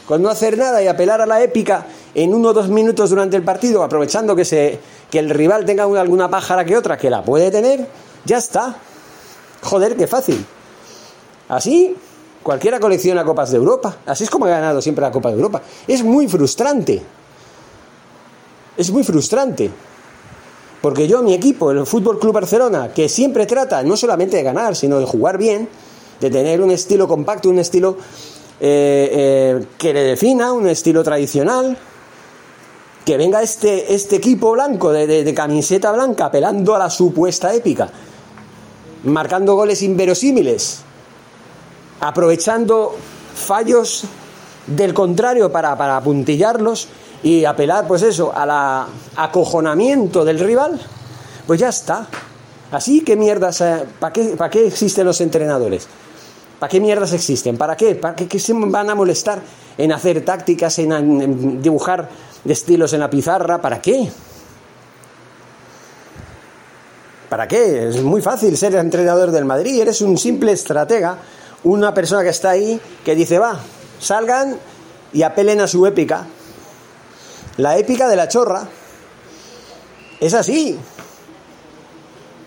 con 0.07 0.21
no 0.21 0.29
hacer 0.29 0.59
nada 0.59 0.83
y 0.83 0.89
apelar 0.89 1.21
a 1.21 1.27
la 1.27 1.43
épica 1.43 1.87
en 2.15 2.35
uno 2.35 2.49
o 2.49 2.53
dos 2.53 2.69
minutos 2.69 3.11
durante 3.11 3.37
el 3.37 3.43
partido, 3.43 3.83
aprovechando 3.83 4.35
que, 4.35 4.45
se, 4.45 4.81
que 5.11 5.19
el 5.19 5.31
rival 5.31 5.65
tenga 5.65 5.85
alguna 5.85 6.29
pájara 6.29 6.65
que 6.65 6.77
otra, 6.77 6.97
que 6.97 7.11
la 7.11 7.23
puede 7.23 7.51
tener, 7.51 7.87
ya 8.25 8.39
está. 8.39 8.77
Joder, 9.63 9.97
qué 9.97 10.07
fácil. 10.07 10.45
Así, 11.49 11.97
cualquiera 12.43 12.79
colecciona 12.81 13.25
Copas 13.25 13.51
de 13.51 13.57
Europa. 13.57 13.97
Así 14.07 14.25
es 14.25 14.31
como 14.31 14.47
ha 14.47 14.51
ganado 14.51 14.81
siempre 14.83 15.03
la 15.03 15.11
Copa 15.11 15.31
de 15.31 15.37
Europa. 15.37 15.63
Es 15.87 16.03
muy 16.03 16.29
frustrante. 16.29 17.03
Es 18.77 18.91
muy 18.91 19.03
frustrante. 19.03 19.71
Porque 20.81 21.09
yo, 21.09 21.23
mi 21.23 21.35
equipo, 21.35 21.71
el 21.73 21.85
Fútbol 21.87 22.19
Club 22.19 22.33
Barcelona, 22.33 22.93
que 22.95 23.09
siempre 23.09 23.47
trata 23.47 23.83
no 23.83 23.97
solamente 23.97 24.37
de 24.37 24.43
ganar, 24.45 24.77
sino 24.77 25.01
de 25.01 25.07
jugar 25.07 25.37
bien, 25.37 25.69
de 26.21 26.31
tener 26.31 26.61
un 26.61 26.71
estilo 26.71 27.09
compacto, 27.09 27.49
un 27.49 27.59
estilo 27.59 27.97
eh, 28.61 29.11
eh, 29.13 29.67
que 29.77 29.93
le 29.93 30.03
defina, 30.03 30.53
un 30.53 30.69
estilo 30.69 31.03
tradicional, 31.03 31.77
que 33.09 33.17
venga 33.17 33.41
este, 33.41 33.95
este 33.95 34.17
equipo 34.17 34.53
blanco 34.53 34.93
de, 34.93 35.33
camiseta 35.35 35.91
blanca 35.93 36.27
apelando 36.27 36.75
a 36.75 36.79
la 36.79 36.91
supuesta 36.91 37.55
épica, 37.55 37.89
marcando 39.05 39.55
goles 39.55 39.81
inverosímiles, 39.81 40.81
aprovechando 42.01 42.95
fallos 43.35 44.05
del 44.67 44.93
contrario 44.93 45.51
para, 45.51 45.75
para 45.79 45.97
apuntillarlos 45.97 46.89
y 47.23 47.47
apelar, 47.47 47.87
pues 47.89 48.03
eso, 48.03 48.31
al 48.37 48.51
acojonamiento 49.17 50.23
del 50.23 50.39
rival, 50.39 50.79
pues 51.47 51.61
ya 51.61 51.71
está. 51.71 52.07
Así 52.71 53.01
que 53.01 53.17
mierdas, 53.17 53.65
¿para 53.99 54.13
qué, 54.13 54.37
¿para 54.37 54.51
qué 54.51 54.67
existen 54.67 55.07
los 55.07 55.23
entrenadores? 55.23 55.89
¿Para 56.59 56.69
qué 56.71 56.81
mierdas 56.81 57.13
existen? 57.13 57.57
¿Para 57.57 57.77
qué? 57.77 57.95
¿Para 57.95 58.17
qué, 58.17 58.39
se 58.39 58.53
van 58.53 58.91
a 58.91 58.95
molestar 58.95 59.41
en 59.79 59.93
hacer 59.93 60.25
tácticas, 60.25 60.79
en, 60.81 61.63
dibujar 61.63 62.11
estilos 62.45 62.93
en 62.93 63.01
la 63.01 63.11
pizarra? 63.11 63.61
¿Para 63.61 63.81
qué? 63.81 64.11
¿Para 67.29 67.47
qué? 67.47 67.89
Es 67.89 68.03
muy 68.03 68.23
fácil 68.23 68.57
ser 68.57 68.75
entrenador 68.75 69.31
del 69.31 69.45
Madrid. 69.45 69.81
Eres 69.81 70.01
un 70.01 70.17
simple 70.17 70.53
estratega, 70.53 71.19
una 71.65 71.93
persona 71.93 72.23
que 72.23 72.31
está 72.31 72.51
ahí 72.51 72.81
que 73.05 73.15
dice, 73.15 73.39
va, 73.39 73.61
salgan 74.01 74.59
y 75.13 75.23
apelen 75.23 75.61
a 75.61 75.67
su 75.67 75.87
épica. 75.87 76.27
La 77.59 77.77
épica 77.77 78.09
de 78.09 78.17
la 78.17 78.29
chorra. 78.29 78.67
Es 80.21 80.33
así. 80.33 80.79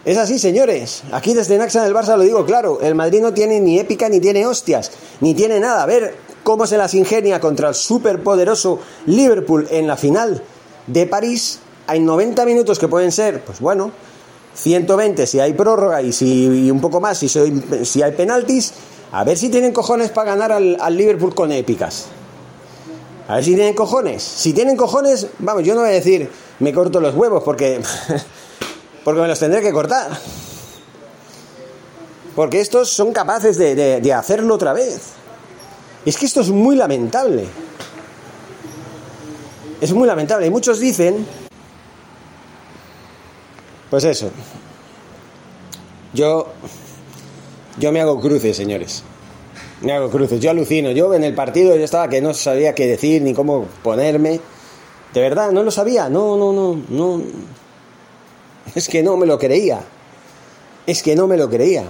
Es 0.03 0.17
así, 0.17 0.39
señores. 0.39 1.03
Aquí 1.11 1.33
desde 1.33 1.57
Naxa 1.57 1.83
del 1.83 1.93
Barça 1.93 2.17
lo 2.17 2.23
digo 2.23 2.43
claro. 2.45 2.79
El 2.81 2.95
Madrid 2.95 3.21
no 3.21 3.33
tiene 3.33 3.59
ni 3.59 3.77
épica, 3.79 4.09
ni 4.09 4.19
tiene 4.19 4.47
hostias, 4.47 4.91
ni 5.19 5.35
tiene 5.35 5.59
nada. 5.59 5.83
A 5.83 5.85
ver 5.85 6.15
cómo 6.43 6.67
se 6.67 6.77
las 6.77 6.93
ingenia 6.93 7.39
contra 7.39 7.69
el 7.69 7.75
superpoderoso 7.75 8.79
Liverpool 9.05 9.67
en 9.71 9.87
la 9.87 9.97
final 9.97 10.41
de 10.87 11.05
París. 11.07 11.59
Hay 11.87 11.99
90 11.99 12.45
minutos 12.45 12.79
que 12.79 12.87
pueden 12.87 13.11
ser, 13.11 13.43
pues 13.43 13.59
bueno, 13.59 13.91
120 14.55 15.25
si 15.27 15.39
hay 15.39 15.53
prórroga 15.53 16.01
y, 16.01 16.11
si, 16.11 16.69
un 16.69 16.81
poco 16.81 16.99
más 16.99 17.17
si, 17.17 17.29
si 17.29 18.01
hay 18.01 18.11
penaltis. 18.13 18.73
A 19.11 19.23
ver 19.23 19.37
si 19.37 19.49
tienen 19.49 19.73
cojones 19.73 20.09
para 20.09 20.35
ganar 20.35 20.51
al, 20.51 20.97
Liverpool 20.97 21.35
con 21.35 21.51
épicas. 21.51 22.05
A 23.27 23.35
ver 23.35 23.43
si 23.43 23.55
tienen 23.55 23.73
cojones. 23.73 24.23
Si 24.23 24.53
tienen 24.53 24.77
cojones, 24.77 25.27
vamos, 25.39 25.63
yo 25.63 25.75
no 25.75 25.81
voy 25.81 25.89
a 25.89 25.93
decir 25.93 26.29
me 26.59 26.73
corto 26.73 27.01
los 27.01 27.15
huevos 27.15 27.43
porque 27.43 27.81
porque 29.03 29.21
me 29.21 29.27
los 29.27 29.39
tendré 29.39 29.61
que 29.61 29.71
cortar. 29.71 30.11
Porque 32.35 32.61
estos 32.61 32.89
son 32.89 33.11
capaces 33.11 33.57
de, 33.57 34.13
hacerlo 34.13 34.55
otra 34.55 34.71
vez. 34.73 35.20
Es 36.05 36.17
que 36.17 36.25
esto 36.25 36.41
es 36.41 36.49
muy 36.49 36.75
lamentable. 36.75 37.45
Es 39.79 39.93
muy 39.93 40.07
lamentable. 40.07 40.47
Y 40.47 40.49
muchos 40.49 40.79
dicen, 40.79 41.25
pues 43.89 44.03
eso, 44.03 44.31
yo, 46.13 46.47
yo 47.77 47.91
me 47.91 48.01
hago 48.01 48.19
cruces, 48.19 48.57
señores. 48.57 49.03
Me 49.81 49.93
hago 49.93 50.09
cruces. 50.09 50.39
Yo 50.39 50.51
alucino. 50.51 50.91
Yo 50.91 51.13
en 51.13 51.23
el 51.23 51.35
partido 51.35 51.75
yo 51.75 51.83
estaba 51.83 52.07
que 52.07 52.21
no 52.21 52.33
sabía 52.33 52.75
qué 52.75 52.87
decir 52.87 53.21
ni 53.21 53.33
cómo 53.33 53.65
ponerme. 53.83 54.39
De 55.13 55.21
verdad, 55.21 55.51
no 55.51 55.63
lo 55.63 55.71
sabía. 55.71 56.09
No, 56.09 56.37
no, 56.37 56.51
no, 56.53 56.81
no. 56.89 57.21
Es 58.73 58.87
que 58.87 59.03
no 59.03 59.17
me 59.17 59.25
lo 59.25 59.37
creía. 59.37 59.81
Es 60.85 61.01
que 61.03 61.15
no 61.15 61.27
me 61.27 61.37
lo 61.37 61.49
creía. 61.49 61.85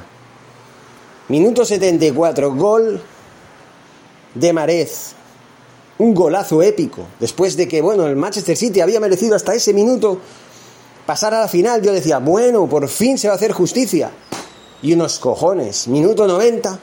Minuto 1.30 1.64
74, 1.64 2.56
gol 2.56 3.02
de 4.34 4.54
Marez. 4.54 5.14
Un 5.98 6.14
golazo 6.14 6.62
épico. 6.64 7.04
Después 7.20 7.56
de 7.58 7.68
que, 7.68 7.82
bueno, 7.82 8.08
el 8.08 8.16
Manchester 8.16 8.58
City 8.58 8.82
había 8.82 9.00
merecido 9.00 9.36
hasta 9.36 9.54
ese 9.54 9.74
minuto 9.74 10.20
pasar 11.06 11.34
a 11.34 11.42
la 11.42 11.48
final, 11.48 11.82
yo 11.82 11.92
decía, 11.92 12.20
bueno, 12.20 12.68
por 12.68 12.88
fin 12.88 13.18
se 13.18 13.28
va 13.28 13.34
a 13.34 13.38
hacer 13.38 13.52
justicia. 13.52 14.12
Y 14.82 14.94
unos 14.94 15.20
cojones. 15.20 15.88
Minuto 15.88 16.28
90. 16.28 16.80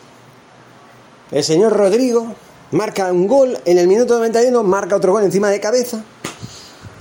El 1.33 1.45
señor 1.45 1.76
Rodrigo 1.76 2.26
marca 2.71 3.12
un 3.12 3.26
gol. 3.26 3.59
En 3.64 3.78
el 3.78 3.88
minuto 3.88 4.14
91 4.19 4.62
marca 4.62 4.97
otro 4.97 5.12
gol 5.12 5.25
encima 5.25 5.50
de 5.50 5.61
cabeza. 5.61 6.05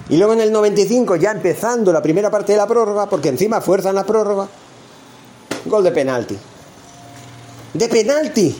Y 0.10 0.18
luego 0.18 0.34
en 0.34 0.42
el 0.42 0.52
95, 0.52 1.18
ya 1.18 1.32
empezando 1.32 1.92
la 1.92 2.02
primera 2.02 2.32
parte 2.32 2.54
de 2.54 2.58
la 2.58 2.66
prórroga, 2.66 3.10
porque 3.10 3.28
encima 3.30 3.60
fuerzan 3.60 3.94
la 3.94 4.06
prórroga, 4.06 4.48
gol 5.66 5.84
de 5.84 5.92
penalti. 5.92 6.38
De 7.74 7.90
penalti. 7.90 8.56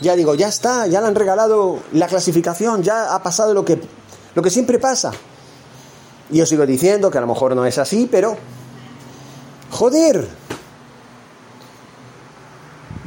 Ya 0.00 0.14
digo, 0.14 0.34
ya 0.34 0.48
está, 0.48 0.86
ya 0.86 1.00
le 1.00 1.08
han 1.08 1.14
regalado 1.14 1.80
la 1.92 2.06
clasificación, 2.06 2.82
ya 2.82 3.14
ha 3.14 3.22
pasado 3.22 3.52
lo 3.52 3.64
que, 3.64 3.80
lo 4.34 4.42
que 4.42 4.50
siempre 4.50 4.78
pasa. 4.78 5.12
Y 6.30 6.40
os 6.40 6.48
sigo 6.48 6.64
diciendo 6.66 7.10
que 7.10 7.18
a 7.18 7.20
lo 7.20 7.26
mejor 7.26 7.56
no 7.56 7.66
es 7.66 7.78
así, 7.78 8.08
pero... 8.10 8.36
Joder. 9.70 10.28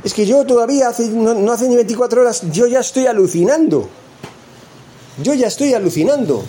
Es 0.03 0.13
que 0.13 0.25
yo 0.25 0.45
todavía, 0.45 0.91
no, 1.11 1.33
no 1.33 1.51
hace 1.51 1.69
ni 1.69 1.75
24 1.75 2.21
horas, 2.21 2.41
yo 2.51 2.67
ya 2.67 2.79
estoy 2.79 3.07
alucinando. 3.07 3.87
Yo 5.21 5.33
ya 5.33 5.47
estoy 5.47 5.73
alucinando. 5.73 6.43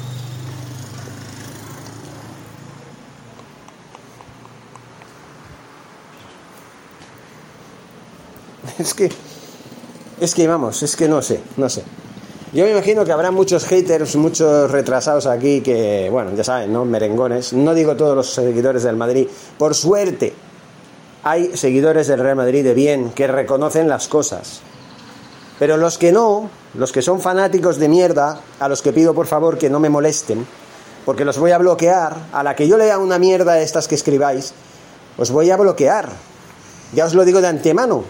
Es 8.79 8.95
que, 8.95 9.11
es 10.25 10.35
que 10.35 10.47
vamos, 10.47 10.83
es 10.83 10.95
que 10.95 11.09
no 11.09 11.21
sé, 11.21 11.41
no 11.57 11.69
sé. 11.69 11.83
Yo 12.53 12.65
me 12.65 12.71
imagino 12.71 13.05
que 13.05 13.13
habrá 13.13 13.31
muchos 13.31 13.65
haters, 13.65 14.15
muchos 14.15 14.71
retrasados 14.71 15.27
aquí 15.27 15.63
que, 15.63 16.09
bueno, 16.11 16.33
ya 16.37 16.45
saben, 16.45 16.73
¿no? 16.73 16.85
Merengones. 16.85 17.55
No 17.55 17.75
digo 17.75 17.97
todos 17.97 18.15
los 18.15 18.33
seguidores 18.33 18.83
del 18.83 18.95
Madrid. 18.95 19.27
Por 19.59 19.75
suerte, 19.75 20.35
hay 21.25 21.57
seguidores 21.57 22.09
del 22.09 22.21
Real 22.21 22.37
Madrid 22.37 22.63
de 22.63 22.75
bien 22.75 23.11
que 23.11 23.27
reconocen 23.27 23.89
las 23.89 24.07
cosas. 24.07 24.61
Pero 25.59 25.77
los 25.77 25.97
que 25.97 26.13
no, 26.13 26.51
los 26.75 26.93
que 26.93 27.01
son 27.01 27.21
fanáticos 27.21 27.79
de 27.79 27.89
mierda, 27.89 28.41
a 28.61 28.69
los 28.69 28.83
que 28.83 28.93
pido 28.93 29.15
por 29.15 29.27
favor 29.27 29.57
que 29.59 29.71
no 29.71 29.81
me 29.81 29.89
molesten, 29.89 30.47
porque 31.05 31.25
los 31.25 31.39
voy 31.39 31.53
a 31.53 31.59
bloquear, 31.59 32.15
a 32.33 32.43
la 32.43 32.55
que 32.55 32.69
yo 32.69 32.77
lea 32.77 32.99
una 32.99 33.19
mierda 33.19 33.55
de 33.55 33.63
estas 33.63 33.89
que 33.89 33.95
escribáis, 33.95 34.53
os 35.17 35.31
voy 35.31 35.51
a 35.51 35.57
bloquear. 35.57 36.11
Ya 36.93 37.07
os 37.07 37.15
lo 37.15 37.25
digo 37.25 37.41
de 37.41 37.49
antemano, 37.49 38.05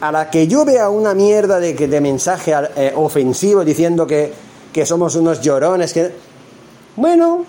a 0.00 0.12
la 0.12 0.30
que 0.30 0.46
yo 0.46 0.64
vea 0.64 0.88
una 0.88 1.14
mierda 1.14 1.58
de, 1.58 1.74
de 1.74 2.00
mensaje 2.00 2.54
eh, 2.76 2.92
ofensivo 2.94 3.64
diciendo 3.64 4.06
que, 4.06 4.32
que 4.72 4.86
somos 4.86 5.14
unos 5.16 5.40
llorones, 5.40 5.92
que... 5.92 6.12
Bueno, 6.96 7.44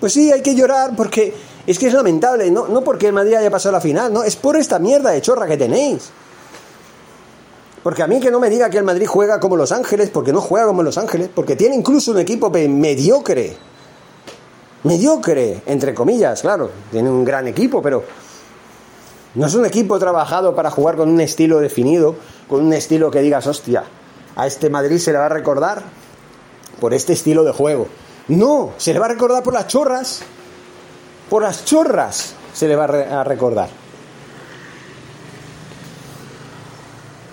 pues 0.00 0.12
sí, 0.12 0.30
hay 0.30 0.42
que 0.42 0.54
llorar 0.54 0.94
porque 0.96 1.34
es 1.66 1.78
que 1.78 1.88
es 1.88 1.94
lamentable, 1.94 2.50
no, 2.50 2.68
no 2.68 2.82
porque 2.82 3.08
el 3.08 3.12
Madrid 3.12 3.34
haya 3.34 3.50
pasado 3.50 3.72
la 3.72 3.80
final, 3.80 4.12
no, 4.12 4.22
es 4.22 4.36
por 4.36 4.56
esta 4.56 4.78
mierda 4.78 5.10
de 5.10 5.20
chorra 5.20 5.46
que 5.46 5.56
tenéis. 5.56 6.10
Porque 7.82 8.02
a 8.02 8.08
mí 8.08 8.18
que 8.18 8.32
no 8.32 8.40
me 8.40 8.50
diga 8.50 8.68
que 8.68 8.78
el 8.78 8.84
Madrid 8.84 9.06
juega 9.06 9.38
como 9.38 9.56
Los 9.56 9.70
Ángeles, 9.70 10.10
porque 10.10 10.32
no 10.32 10.40
juega 10.40 10.66
como 10.66 10.82
Los 10.82 10.98
Ángeles, 10.98 11.30
porque 11.32 11.54
tiene 11.54 11.76
incluso 11.76 12.10
un 12.10 12.18
equipo 12.18 12.50
mediocre. 12.50 13.56
Mediocre, 14.82 15.62
entre 15.66 15.94
comillas, 15.94 16.42
claro. 16.42 16.70
Tiene 16.90 17.08
un 17.08 17.24
gran 17.24 17.46
equipo, 17.46 17.80
pero 17.80 18.02
No 19.36 19.46
es 19.46 19.54
un 19.54 19.66
equipo 19.66 19.98
trabajado 19.98 20.54
para 20.54 20.70
jugar 20.70 20.96
con 20.96 21.10
un 21.10 21.20
estilo 21.20 21.60
definido, 21.60 22.16
con 22.48 22.64
un 22.64 22.72
estilo 22.72 23.10
que 23.10 23.20
digas, 23.20 23.46
hostia, 23.46 23.84
a 24.34 24.46
este 24.46 24.70
Madrid 24.70 24.96
se 24.96 25.12
le 25.12 25.18
va 25.18 25.26
a 25.26 25.28
recordar 25.28 25.82
por 26.80 26.94
este 26.94 27.12
estilo 27.12 27.44
de 27.44 27.52
juego. 27.52 27.86
No, 28.28 28.72
se 28.78 28.94
le 28.94 28.98
va 28.98 29.04
a 29.04 29.10
recordar 29.10 29.42
por 29.42 29.52
las 29.52 29.68
chorras. 29.68 30.20
Por 31.28 31.42
las 31.42 31.66
chorras 31.66 32.34
se 32.54 32.66
le 32.66 32.76
va 32.76 32.84
a 32.84 33.24
recordar. 33.24 33.68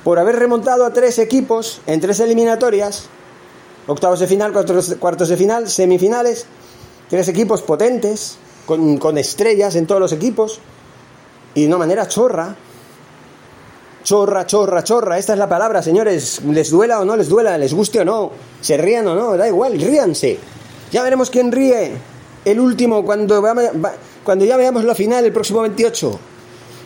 Por 0.04 0.20
haber 0.20 0.36
remontado 0.36 0.86
a 0.86 0.92
tres 0.92 1.20
equipos 1.20 1.80
en 1.88 2.02
tres 2.02 2.20
eliminatorias, 2.20 3.06
octavos 3.88 4.20
de 4.20 4.28
final, 4.28 4.52
cuartos, 4.52 5.30
de 5.30 5.38
final, 5.38 5.70
semifinales, 5.70 6.48
tres 7.10 7.30
equipos 7.30 7.62
potentes, 7.62 8.36
con, 8.66 8.98
con 8.98 9.18
estrellas 9.18 9.76
en 9.76 9.88
todos 9.88 10.02
los 10.02 10.12
equipos, 10.12 10.60
y 11.56 11.62
de 11.62 11.68
una 11.68 11.78
manera 11.78 12.08
chorra, 12.08 12.56
Chorra, 14.04 14.46
chorra, 14.46 14.84
chorra. 14.84 15.18
Esta 15.18 15.34
es 15.34 15.40
la 15.40 15.48
palabra, 15.48 15.82
señores. 15.82 16.42
Les 16.44 16.70
duela 16.70 17.00
o 17.00 17.06
no 17.06 17.16
les 17.16 17.30
duela, 17.30 17.58
les 17.58 17.74
guste 17.74 18.02
o 18.02 18.06
no, 18.06 18.32
se 18.60 18.76
rían 18.78 19.08
o 19.08 19.16
no, 19.16 19.38
da 19.38 19.48
igual, 19.48 19.80
ríanse. 19.80 20.38
Ya 20.92 21.04
veremos 21.04 21.30
quién 21.30 21.52
ríe. 21.52 21.94
El 22.44 22.60
último, 22.60 23.06
cuando, 23.06 23.42
cuando 24.24 24.44
ya 24.46 24.58
veamos 24.58 24.84
la 24.84 24.94
final, 24.94 25.24
el 25.24 25.32
próximo 25.32 25.62
28. 25.62 26.20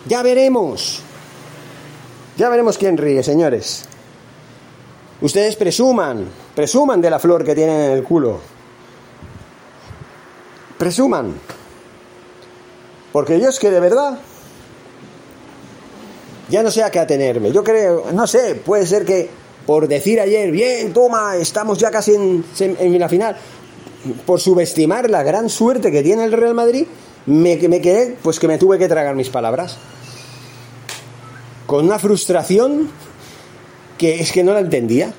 Ya 0.05 0.21
veremos. 0.21 1.01
Ya 2.37 2.49
veremos 2.49 2.77
quién 2.77 2.97
ríe, 2.97 3.23
señores. 3.23 3.85
Ustedes 5.19 5.55
presuman, 5.55 6.27
presuman 6.55 7.01
de 7.01 7.09
la 7.09 7.17
flor 7.17 7.43
que 7.43 7.55
tienen 7.55 7.81
en 7.81 7.91
el 7.93 8.03
culo. 8.03 8.39
Presuman. 10.77 11.33
Porque 13.11 13.39
yo 13.39 13.49
es 13.49 13.57
que 13.57 13.71
de 13.71 13.79
verdad 13.79 14.19
ya 16.49 16.63
no 16.63 16.71
sé 16.71 16.83
a 16.83 16.91
qué 16.91 16.99
atenerme. 16.99 17.51
Yo 17.51 17.63
creo, 17.63 18.05
no 18.13 18.27
sé, 18.27 18.55
puede 18.55 18.85
ser 18.85 19.05
que 19.05 19.29
por 19.67 19.89
decir 19.89 20.21
ayer, 20.21 20.49
bien, 20.49 20.93
toma, 20.93 21.35
estamos 21.35 21.77
ya 21.77 21.91
casi 21.91 22.15
en, 22.15 22.99
la 22.99 23.09
final, 23.09 23.35
por 24.25 24.39
subestimar 24.39 25.09
la 25.09 25.23
gran 25.23 25.49
suerte 25.49 25.91
que 25.91 26.01
tiene 26.01 26.23
el 26.23 26.31
Real 26.31 26.53
Madrid, 26.53 26.87
me, 27.25 27.57
me 27.57 27.81
quedé, 27.81 28.17
pues 28.23 28.39
que 28.39 28.47
me 28.47 28.57
tuve 28.57 28.79
que 28.79 28.87
tragar 28.87 29.13
mis 29.15 29.27
palabras. 29.27 29.77
Con 31.65 31.83
una 31.83 31.99
frustración 31.99 32.89
que 33.97 34.21
es 34.21 34.31
que 34.31 34.41
no 34.41 34.53
la 34.53 34.61
entendía. 34.61 35.13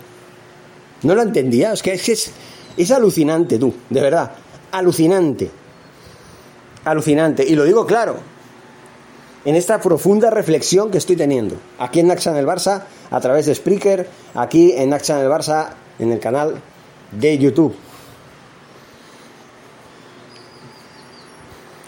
No 1.03 1.15
la 1.15 1.23
entendía, 1.23 1.75
es 1.75 1.83
que 1.83 1.93
es, 1.93 2.09
es, 2.09 2.31
es 2.79 2.91
alucinante 2.91 3.59
tú, 3.59 3.75
de 3.91 4.01
verdad, 4.01 4.33
alucinante. 4.73 5.51
Alucinante. 6.87 7.45
Y 7.45 7.55
lo 7.55 7.65
digo 7.65 7.85
claro, 7.85 8.17
en 9.49 9.57
esta 9.57 9.81
profunda 9.81 10.29
reflexión 10.29 10.91
que 10.91 10.99
estoy 10.99 11.17
teniendo. 11.17 11.57
Aquí 11.79 12.01
en 12.01 12.09
Naxa 12.09 12.33
en 12.33 12.37
el 12.37 12.47
Barça, 12.47 12.83
a 13.11 13.19
través 13.19 13.47
de 13.47 13.55
Spreaker, 13.55 14.07
aquí 14.35 14.75
en 14.77 14.91
Naxa 14.91 15.19
en 15.19 15.25
el 15.25 15.31
Barça, 15.31 15.71
en 15.99 16.13
el 16.13 16.21
canal 16.21 16.61
de 17.13 17.39
YouTube. 17.39 17.75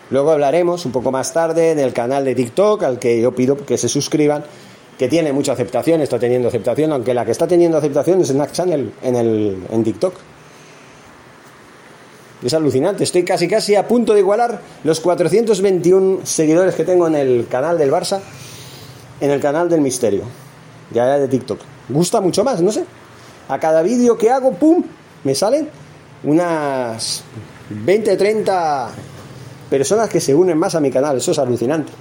Luego 0.09 0.31
hablaremos 0.31 0.87
un 0.87 0.93
poco 0.93 1.13
más 1.13 1.35
tarde 1.35 1.75
del 1.75 1.93
canal 1.93 2.25
de 2.25 2.35
TikTok, 2.35 2.83
al 2.83 2.99
que 2.99 3.21
yo 3.21 3.35
pido 3.35 3.59
que 3.59 3.77
se 3.77 3.91
suscriban, 3.91 4.43
que 4.99 5.09
tiene 5.09 5.35
mucha 5.35 5.53
aceptación, 5.53 6.01
está 6.01 6.19
teniendo 6.19 6.49
aceptación, 6.49 6.93
aunque 6.93 7.13
la 7.13 7.27
que 7.27 7.33
está 7.33 7.47
teniendo 7.47 7.77
aceptación 7.77 8.23
es 8.23 8.31
en 8.31 8.39
Nax 8.39 8.53
Channel, 8.55 8.91
en, 9.03 9.17
el, 9.17 9.67
en 9.71 9.85
TikTok. 9.85 10.15
Es 12.43 12.55
alucinante, 12.55 13.05
estoy 13.05 13.23
casi 13.23 13.49
casi 13.49 13.75
a 13.75 13.87
punto 13.87 14.15
de 14.15 14.21
igualar 14.21 14.61
los 14.83 15.01
421 15.01 16.21
seguidores 16.25 16.75
que 16.75 16.85
tengo 16.85 17.07
en 17.07 17.15
el 17.15 17.47
canal 17.49 17.77
del 17.77 17.91
Barça, 17.91 18.21
en 19.21 19.31
el 19.31 19.41
canal 19.41 19.69
del 19.69 19.83
Misterio, 19.83 20.23
ya 20.91 21.19
de 21.19 21.29
TikTok. 21.29 21.61
Gusta 21.91 22.21
mucho 22.23 22.43
más, 22.43 22.63
no 22.63 22.73
sé. 22.73 22.85
A 23.49 23.59
cada 23.59 23.83
vídeo 23.83 24.17
que 24.17 24.31
hago, 24.31 24.53
¡pum! 24.53 24.83
Me 25.23 25.35
salen 25.35 25.69
unas 26.25 27.23
20, 27.69 28.17
30 28.17 28.91
personas 29.69 30.09
que 30.09 30.21
se 30.21 30.35
unen 30.35 30.57
más 30.57 30.75
a 30.75 30.81
mi 30.81 30.91
canal, 30.91 31.19
eso 31.19 31.33
es 31.33 31.39
alucinante. 31.39 31.93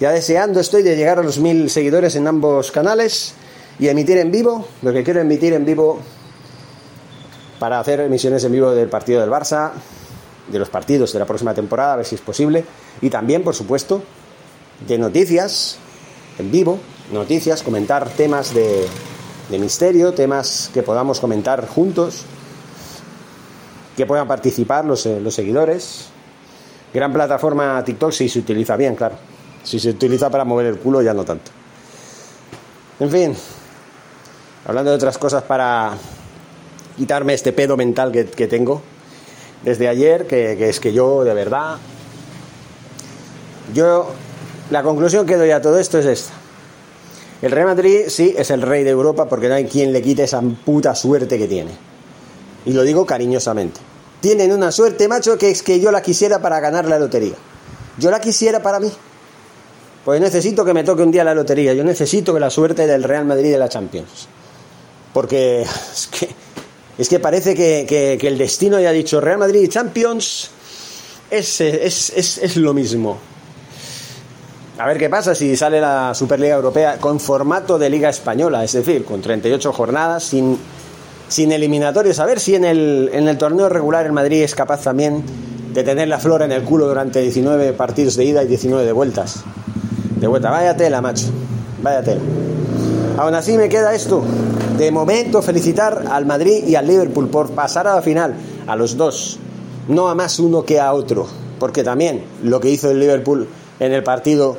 Ya 0.00 0.10
deseando 0.10 0.58
estoy 0.58 0.82
de 0.82 0.96
llegar 0.96 1.18
a 1.18 1.22
los 1.22 1.38
mil 1.38 1.68
seguidores 1.68 2.16
en 2.16 2.26
ambos 2.26 2.72
canales 2.72 3.34
y 3.78 3.88
emitir 3.88 4.16
en 4.18 4.30
vivo, 4.30 4.66
lo 4.80 4.92
que 4.92 5.04
quiero 5.04 5.20
emitir 5.20 5.52
en 5.52 5.64
vivo 5.66 6.00
para 7.58 7.80
hacer 7.80 8.00
emisiones 8.00 8.44
en 8.44 8.52
vivo 8.52 8.70
del 8.70 8.88
partido 8.88 9.20
del 9.20 9.30
Barça, 9.30 9.72
de 10.48 10.58
los 10.58 10.68
partidos 10.68 11.12
de 11.12 11.18
la 11.18 11.24
próxima 11.24 11.54
temporada, 11.54 11.94
a 11.94 11.96
ver 11.96 12.06
si 12.06 12.14
es 12.14 12.20
posible, 12.20 12.64
y 13.00 13.10
también, 13.10 13.42
por 13.42 13.54
supuesto, 13.54 14.02
de 14.86 14.98
noticias 14.98 15.78
en 16.38 16.50
vivo, 16.50 16.78
noticias, 17.12 17.62
comentar 17.62 18.08
temas 18.10 18.52
de, 18.54 18.86
misterio, 19.50 20.12
temas 20.12 20.70
que 20.74 20.82
podamos 20.82 21.20
comentar 21.20 21.66
juntos, 21.68 22.22
que 23.96 24.04
puedan 24.06 24.26
participar 24.26 24.84
los, 24.84 25.06
eh, 25.06 25.20
los 25.20 25.34
seguidores. 25.34 26.06
Gran 26.92 27.12
plataforma 27.12 27.82
TikTok 27.84 28.10
si 28.10 28.28
se 28.28 28.40
utiliza 28.40 28.76
bien, 28.76 28.96
claro. 28.96 29.16
Si 29.62 29.78
se 29.78 29.90
utiliza 29.90 30.28
para 30.28 30.44
mover 30.44 30.66
el 30.66 30.78
culo, 30.78 31.02
ya 31.02 31.14
no 31.14 31.24
tanto. 31.24 31.50
En 32.98 33.10
fin, 33.10 33.36
hablando 34.66 34.90
de 34.90 34.96
otras 34.96 35.18
cosas 35.18 35.42
para, 35.44 35.96
quitarme 36.96 37.34
este 37.34 37.52
pedo 37.52 37.76
mental 37.76 38.12
que, 38.12 38.46
tengo 38.46 38.82
desde 39.62 39.88
ayer, 39.88 40.26
que, 40.26 40.68
es 40.68 40.80
que 40.80 40.92
yo, 40.92 41.24
de 41.24 41.34
verdad, 41.34 41.78
yo, 43.72 44.10
la 44.70 44.82
conclusión 44.82 45.26
que 45.26 45.36
doy 45.36 45.50
a 45.50 45.60
todo 45.60 45.78
esto 45.78 45.98
es 45.98 46.06
esta. 46.06 46.32
El 47.42 47.50
Real 47.50 47.66
Madrid 47.66 48.04
sí 48.08 48.34
es 48.36 48.50
el 48.50 48.62
rey 48.62 48.84
de 48.84 48.90
Europa 48.90 49.28
porque 49.28 49.48
no 49.48 49.54
hay 49.54 49.66
quien 49.66 49.92
le 49.92 50.00
quite 50.00 50.24
esa 50.24 50.40
puta 50.40 50.94
suerte 50.94 51.38
que 51.38 51.48
tiene. 51.48 51.72
Y 52.64 52.72
lo 52.72 52.82
digo 52.82 53.04
cariñosamente. 53.04 53.80
Tienen 54.20 54.52
una 54.52 54.72
suerte, 54.72 55.08
macho, 55.08 55.36
que 55.36 55.50
es 55.50 55.62
que 55.62 55.80
yo 55.80 55.90
la 55.90 56.00
quisiera 56.00 56.40
para 56.40 56.60
ganar 56.60 56.86
la 56.86 56.98
lotería. 56.98 57.34
Yo 57.98 58.10
la 58.10 58.20
quisiera 58.20 58.62
para 58.62 58.80
mí. 58.80 58.90
Pues 60.04 60.20
necesito 60.20 60.64
que 60.64 60.72
me 60.72 60.84
toque 60.84 61.02
un 61.02 61.10
día 61.10 61.24
la 61.24 61.34
lotería. 61.34 61.74
Yo 61.74 61.84
necesito 61.84 62.32
que 62.32 62.40
la 62.40 62.50
suerte 62.50 62.86
del 62.86 63.02
Real 63.02 63.24
Madrid 63.26 63.50
de 63.50 63.58
la 63.58 63.68
Champions. 63.68 64.28
Porque 65.12 65.62
es 65.92 66.06
que 66.06 66.43
es 66.96 67.08
que 67.08 67.18
parece 67.18 67.54
que, 67.54 68.18
el 68.20 68.38
destino 68.38 68.78
ya 68.80 68.90
ha 68.90 68.92
dicho 68.92 69.20
Real 69.20 69.38
Madrid 69.38 69.68
Champions 69.68 70.50
es, 71.30 71.60
es, 71.60 72.56
lo 72.56 72.72
mismo. 72.72 73.18
A 74.78 74.86
ver 74.86 74.98
qué 74.98 75.08
pasa 75.08 75.34
si 75.34 75.56
sale 75.56 75.80
la 75.80 76.14
Superliga 76.14 76.54
Europea 76.54 76.98
con 76.98 77.18
formato 77.18 77.78
de 77.78 77.90
Liga 77.90 78.10
Española, 78.10 78.62
es 78.62 78.72
decir, 78.72 79.04
con 79.04 79.20
38 79.20 79.72
jornadas, 79.72 80.24
sin, 80.24 80.58
sin 81.28 81.52
eliminatorios. 81.52 82.18
A 82.20 82.26
ver 82.26 82.38
si 82.38 82.54
en 82.54 82.64
el, 82.64 83.10
en 83.12 83.28
el 83.28 83.38
torneo 83.38 83.68
regular 83.68 84.06
el 84.06 84.12
Madrid 84.12 84.42
es 84.42 84.54
capaz 84.54 84.82
también 84.82 85.24
de 85.72 85.82
tener 85.82 86.06
la 86.06 86.18
flora 86.18 86.44
en 86.44 86.52
el 86.52 86.62
culo 86.62 86.86
durante 86.86 87.20
19 87.20 87.72
partidos 87.72 88.14
de 88.16 88.24
ida 88.24 88.42
y 88.44 88.46
19 88.46 88.84
de 88.84 88.92
vueltas. 88.92 89.42
De 90.20 90.28
vuelta, 90.28 90.50
vaya 90.50 90.76
tela, 90.76 91.00
macho. 91.00 91.26
Vaya. 91.82 92.02
Aún 93.18 93.34
así 93.34 93.56
me 93.56 93.68
queda 93.68 93.94
esto. 93.94 94.24
De 94.76 94.90
momento 94.90 95.40
felicitar 95.40 96.04
al 96.10 96.26
Madrid 96.26 96.66
y 96.66 96.74
al 96.74 96.86
Liverpool 96.86 97.28
por 97.28 97.50
pasar 97.50 97.86
a 97.86 97.94
la 97.94 98.02
final, 98.02 98.34
a 98.66 98.74
los 98.74 98.96
dos, 98.96 99.38
no 99.86 100.08
a 100.08 100.14
más 100.14 100.40
uno 100.40 100.64
que 100.64 100.80
a 100.80 100.92
otro, 100.92 101.28
porque 101.60 101.84
también 101.84 102.24
lo 102.42 102.58
que 102.58 102.70
hizo 102.70 102.90
el 102.90 102.98
Liverpool 102.98 103.48
en 103.78 103.92
el 103.92 104.02
partido 104.02 104.56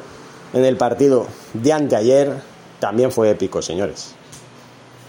en 0.54 0.64
el 0.64 0.78
partido 0.78 1.28
de 1.54 1.74
anteayer 1.74 2.34
también 2.80 3.12
fue 3.12 3.30
épico, 3.30 3.62
señores. 3.62 4.12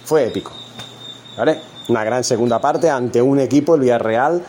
Fue 0.04 0.26
épico. 0.26 0.50
¿Vale? 1.36 1.60
Una 1.88 2.02
gran 2.02 2.24
segunda 2.24 2.60
parte 2.60 2.90
ante 2.90 3.22
un 3.22 3.38
equipo 3.38 3.76
el 3.76 3.82
Villarreal, 3.82 4.42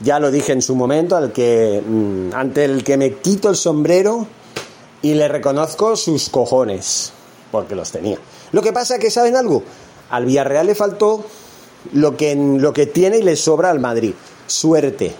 ya 0.00 0.18
lo 0.18 0.32
dije 0.32 0.52
en 0.52 0.62
su 0.62 0.74
momento, 0.74 1.16
al 1.16 1.30
que 1.30 1.82
mm, 1.86 2.34
ante 2.34 2.64
el 2.64 2.82
que 2.82 2.96
me 2.96 3.14
quito 3.14 3.48
el 3.48 3.56
sombrero 3.56 4.26
y 5.02 5.14
le 5.14 5.28
reconozco 5.28 5.94
sus 5.94 6.28
cojones, 6.30 7.12
porque 7.52 7.76
los 7.76 7.92
tenía. 7.92 8.18
Lo 8.50 8.60
que 8.60 8.72
pasa 8.72 8.96
es 8.96 9.00
que, 9.00 9.10
¿saben 9.10 9.36
algo? 9.36 9.62
Al 10.10 10.24
Villarreal 10.26 10.66
le 10.66 10.74
faltó 10.74 11.24
lo 11.92 12.16
que, 12.16 12.34
lo 12.34 12.72
que 12.72 12.86
tiene 12.86 13.18
y 13.18 13.22
le 13.22 13.36
sobra 13.36 13.70
al 13.70 13.80
Madrid. 13.80 14.14
Suerte. 14.46 15.14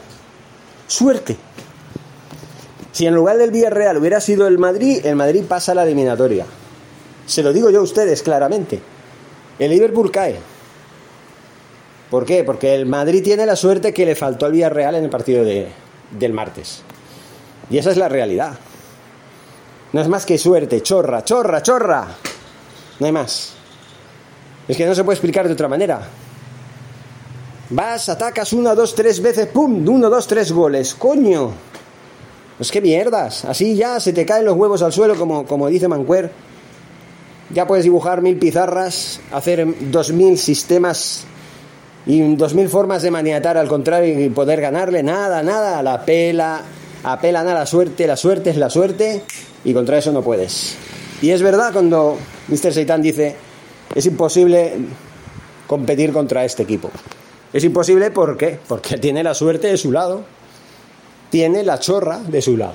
Suerte. 0.87 1.37
Si 2.92 3.07
en 3.07 3.14
lugar 3.14 3.38
del 3.38 3.50
Villarreal 3.50 3.96
hubiera 3.96 4.20
sido 4.20 4.46
el 4.46 4.59
Madrid, 4.59 5.05
el 5.07 5.16
Madrid 5.16 5.44
pasa 5.48 5.72
a 5.72 5.74
la 5.76 5.85
eliminatoria. 5.85 6.44
Se 7.26 7.42
lo 7.42 7.53
digo 7.53 7.70
yo 7.70 7.81
a 7.81 7.85
ustedes 7.85 8.22
claramente. 8.22 8.81
El 9.59 9.70
Liverpool 9.70 10.11
cae. 10.11 10.37
¿Por 12.11 12.26
qué? 12.26 12.42
Porque 12.42 12.74
el 12.74 12.87
Madrid 12.87 13.22
tiene 13.22 13.46
la 13.46 13.55
suerte 13.55 13.94
que 13.94 14.05
le 14.05 14.16
faltó 14.16 14.46
al 14.46 14.53
Villarreal 14.53 14.96
en 14.96 15.05
el 15.05 15.11
partido 15.11 15.44
de, 15.44 15.68
del 16.11 16.33
martes. 16.33 16.83
Y 17.70 17.79
esa 17.79 17.92
es 17.92 17.96
la 17.96 18.09
realidad. 18.09 18.59
No 19.92 20.00
es 20.00 20.09
más 20.09 20.26
que 20.26 20.38
suerte, 20.38 20.83
chorra, 20.83 21.24
chorra, 21.24 21.62
chorra. 21.62 22.09
No 22.98 23.07
hay 23.07 23.12
más. 23.12 23.55
Es 24.70 24.76
que 24.76 24.87
no 24.87 24.94
se 24.94 25.02
puede 25.02 25.16
explicar 25.16 25.48
de 25.48 25.54
otra 25.54 25.66
manera. 25.66 26.00
Vas, 27.70 28.09
atacas 28.09 28.52
una, 28.52 28.72
dos, 28.72 28.94
tres 28.94 29.20
veces, 29.20 29.48
¡pum! 29.48 29.85
Uno, 29.88 30.09
dos, 30.09 30.28
tres 30.28 30.52
goles. 30.52 30.94
¡Coño! 30.94 31.50
Pues 32.56 32.70
qué 32.70 32.80
mierdas. 32.80 33.44
Así 33.46 33.74
ya 33.74 33.98
se 33.98 34.12
te 34.12 34.24
caen 34.24 34.44
los 34.44 34.56
huevos 34.56 34.80
al 34.83 34.92
suelo, 34.92 35.16
como, 35.16 35.44
como 35.44 35.66
dice 35.66 35.88
Mancuer. 35.88 36.30
Ya 37.52 37.66
puedes 37.66 37.83
dibujar 37.83 38.22
mil 38.22 38.38
pizarras, 38.38 39.20
hacer 39.33 39.66
dos 39.90 40.12
mil 40.12 40.38
sistemas 40.38 41.24
y 42.06 42.37
dos 42.37 42.54
mil 42.54 42.68
formas 42.68 43.02
de 43.02 43.11
maniatar 43.11 43.56
al 43.56 43.66
contrario 43.66 44.24
y 44.24 44.28
poder 44.28 44.61
ganarle. 44.61 45.02
Nada, 45.02 45.42
nada. 45.42 45.83
La 45.83 46.04
pela, 46.04 46.61
apelan 47.02 47.48
a 47.48 47.54
la 47.54 47.66
suerte, 47.66 48.06
la 48.06 48.16
suerte 48.16 48.50
es 48.50 48.56
la 48.56 48.70
suerte 48.70 49.24
y 49.64 49.74
contra 49.74 49.98
eso 49.98 50.12
no 50.12 50.22
puedes. 50.22 50.76
Y 51.22 51.30
es 51.30 51.42
verdad 51.42 51.72
cuando 51.72 52.18
Mr. 52.46 52.72
Seitan 52.72 53.02
dice, 53.02 53.49
es 53.94 54.07
imposible 54.07 54.74
competir 55.66 56.12
contra 56.12 56.44
este 56.44 56.62
equipo. 56.62 56.90
Es 57.53 57.64
imposible. 57.64 58.11
Porque 58.11 58.59
tiene 59.00 59.22
la 59.22 59.35
suerte 59.35 59.68
de 59.68 59.76
su 59.76 59.92
lado, 59.92 60.22
tiene 61.31 61.62
la 61.62 61.79
chorra 61.79 62.20
de 62.20 62.42
su 62.42 62.57
lado. 62.57 62.74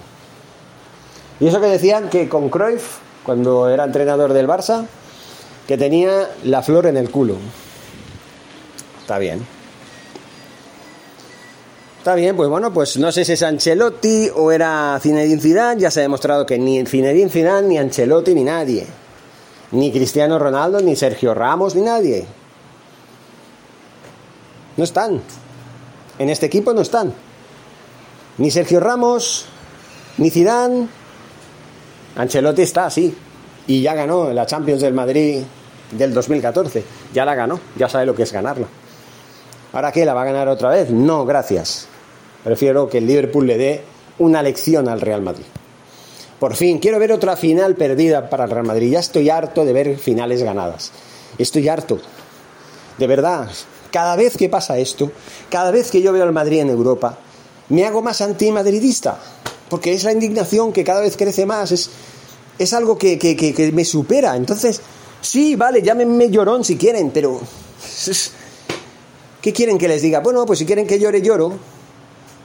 Y 1.39 1.47
eso 1.47 1.59
que 1.59 1.67
decían 1.67 2.09
que 2.09 2.29
con 2.29 2.49
Cruyff, 2.49 2.97
cuando 3.23 3.69
era 3.69 3.83
entrenador 3.83 4.33
del 4.33 4.47
Barça, 4.47 4.85
que 5.67 5.77
tenía 5.77 6.29
la 6.43 6.61
flor 6.61 6.85
en 6.87 6.97
el 6.97 7.09
culo. 7.09 7.37
Está 9.01 9.17
bien. 9.17 9.45
Está 11.97 12.13
bien, 12.13 12.35
pues 12.35 12.49
bueno, 12.49 12.71
pues 12.71 12.97
no 12.97 13.11
sé 13.11 13.25
si 13.25 13.31
es 13.31 13.41
Ancelotti 13.41 14.29
o 14.35 14.51
era 14.51 14.99
Zinedine 15.01 15.41
Zidane, 15.41 15.81
ya 15.81 15.89
se 15.89 16.01
ha 16.01 16.03
demostrado 16.03 16.45
que 16.45 16.59
ni 16.59 16.85
Zinedine 16.85 17.31
Zidane, 17.31 17.67
ni 17.67 17.77
Ancelotti, 17.79 18.35
ni 18.35 18.43
nadie, 18.43 18.85
ni 19.71 19.91
Cristiano 19.91 20.39
Ronaldo, 20.39 20.79
ni 20.81 20.95
Sergio 20.95 21.33
Ramos, 21.33 21.75
ni 21.75 21.81
nadie. 21.81 22.25
No 24.77 24.83
están. 24.83 25.21
En 26.19 26.29
este 26.29 26.45
equipo 26.45 26.73
no 26.73 26.81
están. 26.81 27.13
Ni 28.37 28.51
Sergio 28.51 28.79
Ramos, 28.79 29.45
ni 30.17 30.29
Zidane. 30.29 30.87
Ancelotti 32.15 32.61
está, 32.61 32.89
sí. 32.89 33.15
Y 33.67 33.81
ya 33.81 33.93
ganó 33.93 34.31
la 34.31 34.45
Champions 34.45 34.81
del 34.81 34.93
Madrid 34.93 35.41
del 35.91 36.13
2014. 36.13 36.83
Ya 37.13 37.25
la 37.25 37.35
ganó, 37.35 37.59
ya 37.77 37.89
sabe 37.89 38.05
lo 38.05 38.15
que 38.15 38.23
es 38.23 38.31
ganarla. 38.31 38.67
¿Ahora 39.73 39.91
qué? 39.91 40.05
¿La 40.05 40.13
va 40.13 40.21
a 40.21 40.25
ganar 40.25 40.47
otra 40.47 40.69
vez? 40.69 40.89
No, 40.89 41.25
gracias. 41.25 41.87
Prefiero 42.43 42.89
que 42.89 42.99
el 42.99 43.07
Liverpool 43.07 43.47
le 43.47 43.57
dé 43.57 43.83
una 44.19 44.41
lección 44.41 44.87
al 44.87 45.01
Real 45.01 45.21
Madrid. 45.21 45.45
Por 46.39 46.55
fin, 46.55 46.79
quiero 46.79 46.99
ver 46.99 47.11
otra 47.11 47.35
final 47.35 47.75
perdida 47.75 48.29
para 48.29 48.45
el 48.45 48.51
Real 48.51 48.65
Madrid. 48.65 48.91
Ya 48.91 48.99
estoy 48.99 49.29
harto 49.29 49.65
de 49.65 49.73
ver 49.73 49.97
finales 49.97 50.43
ganadas. 50.43 50.91
Estoy 51.37 51.67
harto. 51.69 51.99
De 52.97 53.07
verdad, 53.07 53.49
cada 53.91 54.15
vez 54.15 54.37
que 54.37 54.49
pasa 54.49 54.77
esto, 54.77 55.11
cada 55.49 55.71
vez 55.71 55.91
que 55.91 56.01
yo 56.01 56.11
veo 56.11 56.23
al 56.23 56.33
Madrid 56.33 56.59
en 56.59 56.69
Europa, 56.69 57.17
me 57.69 57.85
hago 57.85 58.01
más 58.01 58.21
antimadridista. 58.21 59.19
Porque 59.69 59.93
es 59.93 60.03
la 60.03 60.11
indignación 60.11 60.71
que 60.73 60.83
cada 60.83 61.01
vez 61.01 61.17
crece 61.17 61.45
más. 61.45 61.71
Es, 61.71 61.89
es 62.59 62.73
algo 62.73 62.97
que, 62.97 63.17
que 63.17 63.71
me 63.73 63.85
supera. 63.85 64.35
Entonces, 64.35 64.81
sí, 65.21 65.55
vale, 65.55 65.81
llámenme 65.81 66.29
llorón 66.29 66.63
si 66.63 66.77
quieren, 66.77 67.11
pero... 67.11 67.39
¿Qué 69.41 69.53
quieren 69.53 69.77
que 69.77 69.87
les 69.87 70.01
diga? 70.01 70.19
Bueno, 70.19 70.45
pues 70.45 70.59
si 70.59 70.65
quieren 70.65 70.87
que 70.87 70.99
llore, 70.99 71.21
lloro 71.21 71.59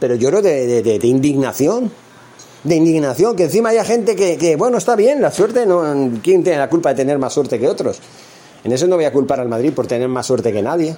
pero 0.01 0.15
lloro 0.15 0.43
de, 0.43 0.83
de, 0.83 1.07
indignación. 1.07 1.93
De 2.63 2.77
indignación, 2.77 3.37
que 3.37 3.45
encima 3.45 3.71
haya 3.71 3.85
gente 3.85 4.15
que, 4.15 4.37
que, 4.37 4.57
bueno, 4.57 4.77
está 4.77 4.95
bien, 4.95 5.23
la 5.23 5.31
suerte, 5.31 5.65
no, 5.65 5.81
¿quién 6.23 6.45
tiene 6.45 6.59
la 6.59 6.69
culpa 6.69 6.91
de 6.91 6.97
tener 6.97 7.19
más 7.19 7.33
suerte 7.33 7.59
que 7.59 7.67
otros? 7.67 8.01
En 8.65 8.73
eso 8.73 8.87
no 8.87 8.97
voy 8.97 9.07
a 9.07 9.13
culpar 9.13 9.41
al 9.41 9.49
Madrid 9.49 9.73
por 9.73 9.87
tener 9.87 10.09
más 10.09 10.27
suerte 10.27 10.53
que 10.53 10.61
nadie. 10.61 10.95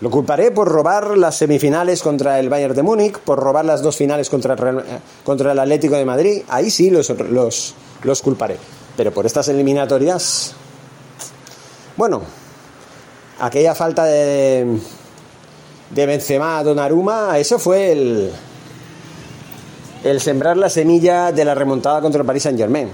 Lo 0.00 0.10
culparé 0.10 0.50
por 0.50 0.68
robar 0.68 1.18
las 1.18 1.36
semifinales 1.36 2.02
contra 2.02 2.38
el 2.38 2.48
Bayern 2.48 2.74
de 2.74 2.82
Múnich, 2.82 3.18
por 3.18 3.38
robar 3.38 3.66
las 3.66 3.82
dos 3.82 3.96
finales 3.96 4.30
contra 4.30 4.54
el, 4.54 4.82
contra 5.24 5.52
el 5.52 5.58
Atlético 5.58 5.96
de 5.96 6.04
Madrid. 6.06 6.42
Ahí 6.48 6.70
sí 6.70 6.90
los, 6.90 7.10
los, 7.10 7.74
los 8.02 8.22
culparé. 8.22 8.56
Pero 8.96 9.12
por 9.12 9.26
estas 9.26 9.48
eliminatorias. 9.48 10.54
Bueno, 11.96 12.22
aquella 13.40 13.74
falta 13.74 14.04
de, 14.04 14.78
de 15.90 16.06
Benzema 16.06 16.58
a 16.58 16.64
Donnarumma, 16.64 17.38
eso 17.38 17.58
fue 17.58 17.92
el, 17.92 18.32
el 20.04 20.20
sembrar 20.20 20.56
la 20.56 20.70
semilla 20.70 21.32
de 21.32 21.44
la 21.44 21.54
remontada 21.54 22.00
contra 22.00 22.20
el 22.20 22.26
Paris 22.26 22.44
Saint 22.44 22.58
Germain. 22.58 22.88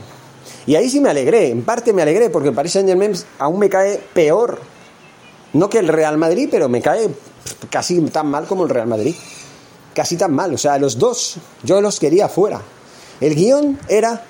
Y 0.66 0.74
ahí 0.74 0.90
sí 0.90 1.00
me 1.00 1.10
alegré, 1.10 1.50
en 1.50 1.62
parte 1.62 1.92
me 1.92 2.02
alegré, 2.02 2.30
porque 2.30 2.48
el 2.48 2.54
Paris 2.54 2.72
Saint 2.72 2.88
Germain 2.88 3.12
aún 3.38 3.58
me 3.58 3.68
cae 3.68 4.00
peor. 4.12 4.60
No 5.52 5.70
que 5.70 5.78
el 5.78 5.88
Real 5.88 6.18
Madrid, 6.18 6.48
pero 6.50 6.68
me 6.68 6.82
cae 6.82 7.08
casi 7.70 8.00
tan 8.02 8.26
mal 8.26 8.46
como 8.46 8.64
el 8.64 8.70
Real 8.70 8.88
Madrid. 8.88 9.14
Casi 9.94 10.16
tan 10.16 10.34
mal. 10.34 10.52
O 10.52 10.58
sea, 10.58 10.78
los 10.78 10.98
dos, 10.98 11.36
yo 11.62 11.80
los 11.80 12.00
quería 12.00 12.28
fuera. 12.28 12.60
El 13.20 13.34
guion 13.34 13.78
era 13.88 14.22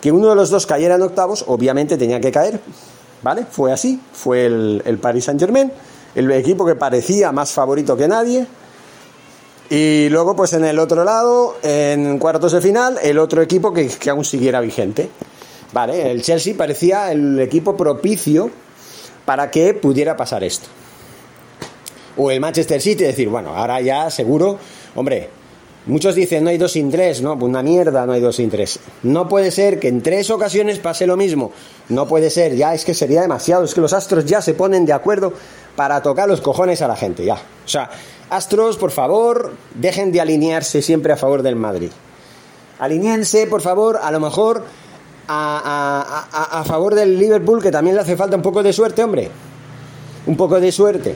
que 0.00 0.12
uno 0.12 0.28
de 0.28 0.36
los 0.36 0.50
dos 0.50 0.66
cayera 0.66 0.94
en 0.94 1.02
octavos, 1.02 1.44
obviamente 1.48 1.96
tenía 1.96 2.20
que 2.20 2.30
caer. 2.30 2.60
¿Vale? 3.22 3.46
Fue 3.50 3.72
así. 3.72 4.00
Fue 4.12 4.46
el, 4.46 4.82
el 4.84 4.98
Paris 4.98 5.24
Saint 5.24 5.40
Germain 5.40 5.72
el 6.14 6.30
equipo 6.32 6.66
que 6.66 6.74
parecía 6.74 7.32
más 7.32 7.52
favorito 7.52 7.96
que 7.96 8.08
nadie. 8.08 8.46
Y 9.70 10.08
luego, 10.08 10.34
pues 10.34 10.54
en 10.54 10.64
el 10.64 10.78
otro 10.78 11.04
lado, 11.04 11.56
en 11.62 12.18
cuartos 12.18 12.52
de 12.52 12.60
final, 12.62 12.98
el 13.02 13.18
otro 13.18 13.42
equipo 13.42 13.72
que, 13.72 13.90
aún 14.08 14.24
siguiera 14.24 14.60
vigente. 14.60 15.10
Vale, 15.72 16.10
el 16.10 16.22
Chelsea 16.22 16.54
parecía 16.56 17.12
el 17.12 17.38
equipo 17.40 17.76
propicio 17.76 18.50
para 19.26 19.50
que 19.50 19.74
pudiera 19.74 20.16
pasar 20.16 20.42
esto. 20.42 20.68
O 22.16 22.30
el 22.30 22.40
Manchester 22.40 22.80
City, 22.80 23.04
decir, 23.04 23.28
bueno, 23.28 23.54
ahora 23.54 23.78
ya 23.82 24.10
seguro, 24.10 24.58
hombre, 24.94 25.28
muchos 25.84 26.14
dicen 26.14 26.44
no 26.44 26.50
hay 26.50 26.56
dos 26.56 26.72
sin 26.72 26.90
tres, 26.90 27.20
no, 27.20 27.38
pues 27.38 27.50
una 27.50 27.62
mierda, 27.62 28.06
no 28.06 28.12
hay 28.12 28.22
dos 28.22 28.36
sin 28.36 28.48
tres. 28.48 28.80
No 29.02 29.28
puede 29.28 29.50
ser 29.50 29.78
que 29.78 29.88
en 29.88 30.02
tres 30.02 30.30
ocasiones 30.30 30.78
pase 30.78 31.06
lo 31.06 31.18
mismo. 31.18 31.52
No 31.90 32.08
puede 32.08 32.30
ser, 32.30 32.56
ya 32.56 32.72
es 32.72 32.86
que 32.86 32.94
sería 32.94 33.20
demasiado, 33.20 33.64
es 33.64 33.74
que 33.74 33.82
los 33.82 33.92
astros 33.92 34.24
ya 34.24 34.40
se 34.40 34.54
ponen 34.54 34.86
de 34.86 34.94
acuerdo 34.94 35.34
para 35.78 36.02
tocar 36.02 36.28
los 36.28 36.40
cojones 36.40 36.82
a 36.82 36.88
la 36.88 36.96
gente, 36.96 37.24
ya. 37.24 37.34
O 37.34 37.68
sea, 37.68 37.88
Astros, 38.30 38.76
por 38.76 38.90
favor, 38.90 39.52
dejen 39.76 40.10
de 40.10 40.20
alinearse 40.20 40.82
siempre 40.82 41.12
a 41.12 41.16
favor 41.16 41.44
del 41.44 41.54
Madrid. 41.54 41.90
Alineense, 42.80 43.46
por 43.46 43.62
favor, 43.62 44.00
a 44.02 44.10
lo 44.10 44.18
mejor 44.18 44.64
a, 45.28 46.64
favor 46.66 46.96
del 46.96 47.16
Liverpool, 47.16 47.62
que 47.62 47.70
también 47.70 47.94
le 47.94 48.02
hace 48.02 48.16
falta 48.16 48.34
un 48.34 48.42
poco 48.42 48.64
de 48.64 48.72
suerte, 48.72 49.04
hombre. 49.04 49.30
Un 50.26 50.36
poco 50.36 50.58
de 50.58 50.72
suerte. 50.72 51.14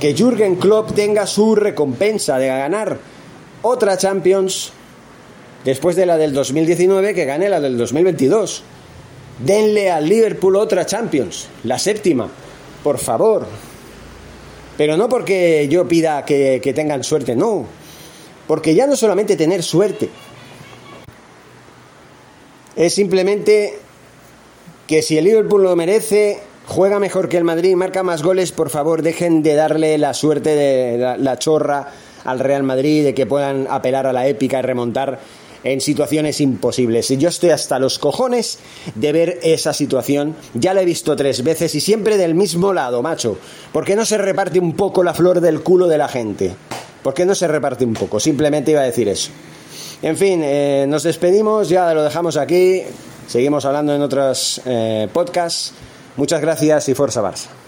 Que 0.00 0.14
Jürgen 0.14 0.54
Klopp 0.54 0.92
tenga 0.92 1.26
su 1.26 1.56
recompensa 1.56 2.38
de 2.38 2.46
ganar 2.46 2.98
otra 3.62 3.98
Champions 3.98 4.70
después 5.64 5.96
de 5.96 6.06
la 6.06 6.16
del 6.16 6.32
2019, 6.32 7.12
que 7.12 7.24
gane 7.24 7.48
la 7.48 7.58
del 7.58 7.76
2022. 7.76 8.62
Denle 9.44 9.90
al 9.90 10.08
Liverpool 10.08 10.54
otra 10.54 10.86
Champions, 10.86 11.48
la 11.64 11.80
séptima 11.80 12.28
por 12.88 12.96
favor. 12.96 13.46
Pero 14.78 14.96
no 14.96 15.10
porque 15.10 15.68
yo 15.68 15.86
pida 15.86 16.24
que, 16.24 16.72
tengan 16.74 17.04
suerte, 17.04 17.36
no. 17.36 17.66
Porque 18.46 18.74
ya 18.74 18.86
no 18.86 18.96
solamente 18.96 19.36
tener 19.36 19.62
suerte, 19.62 20.08
es 22.76 22.94
simplemente 22.94 23.78
que 24.86 25.02
si 25.02 25.18
el 25.18 25.26
Liverpool 25.26 25.64
lo 25.64 25.76
merece, 25.76 26.40
juega 26.64 26.98
mejor 26.98 27.28
que 27.28 27.36
el 27.36 27.44
Madrid, 27.44 27.76
marca 27.76 28.02
más 28.02 28.22
goles, 28.22 28.52
por 28.52 28.70
favor 28.70 29.02
dejen 29.02 29.42
de 29.42 29.54
darle 29.54 29.98
la 29.98 30.14
suerte 30.14 30.56
de 30.56 31.18
la, 31.18 31.38
chorra 31.38 31.88
al 32.24 32.38
Real 32.38 32.62
Madrid, 32.62 33.04
de 33.04 33.12
que 33.12 33.26
puedan 33.26 33.66
apelar 33.68 34.06
a 34.06 34.14
la 34.14 34.26
épica 34.28 34.60
y 34.60 34.62
remontar 34.62 35.20
en 35.64 35.80
situaciones 35.80 36.40
imposibles. 36.40 37.08
Yo 37.08 37.28
estoy 37.28 37.50
hasta 37.50 37.78
los 37.78 37.98
cojones 37.98 38.58
de 38.94 39.12
ver 39.12 39.38
esa 39.42 39.72
situación. 39.72 40.36
Ya 40.54 40.74
la 40.74 40.82
he 40.82 40.84
visto 40.84 41.16
tres 41.16 41.42
veces 41.42 41.74
y 41.74 41.80
siempre 41.80 42.16
del 42.16 42.34
mismo 42.34 42.72
lado, 42.72 43.02
macho. 43.02 43.38
¿Por 43.72 43.84
qué 43.84 43.96
no 43.96 44.04
se 44.04 44.18
reparte 44.18 44.60
un 44.60 44.74
poco 44.74 45.02
la 45.02 45.14
flor 45.14 45.40
del 45.40 45.62
culo 45.62 45.88
de 45.88 45.98
la 45.98 46.08
gente? 46.08 46.54
¿Por 47.02 47.14
qué 47.14 47.24
no 47.24 47.34
se 47.34 47.48
reparte 47.48 47.84
un 47.84 47.94
poco? 47.94 48.20
Simplemente 48.20 48.72
iba 48.72 48.80
a 48.80 48.84
decir 48.84 49.08
eso. 49.08 49.30
En 50.02 50.16
fin, 50.16 50.42
eh, 50.44 50.86
nos 50.88 51.02
despedimos, 51.02 51.68
ya 51.68 51.92
lo 51.92 52.02
dejamos 52.02 52.36
aquí. 52.36 52.82
Seguimos 53.26 53.64
hablando 53.64 53.94
en 53.94 54.02
otros 54.02 54.60
eh, 54.64 55.08
podcasts. 55.12 55.74
Muchas 56.16 56.40
gracias 56.40 56.88
y 56.88 56.94
fuerza 56.94 57.22
Barça. 57.22 57.67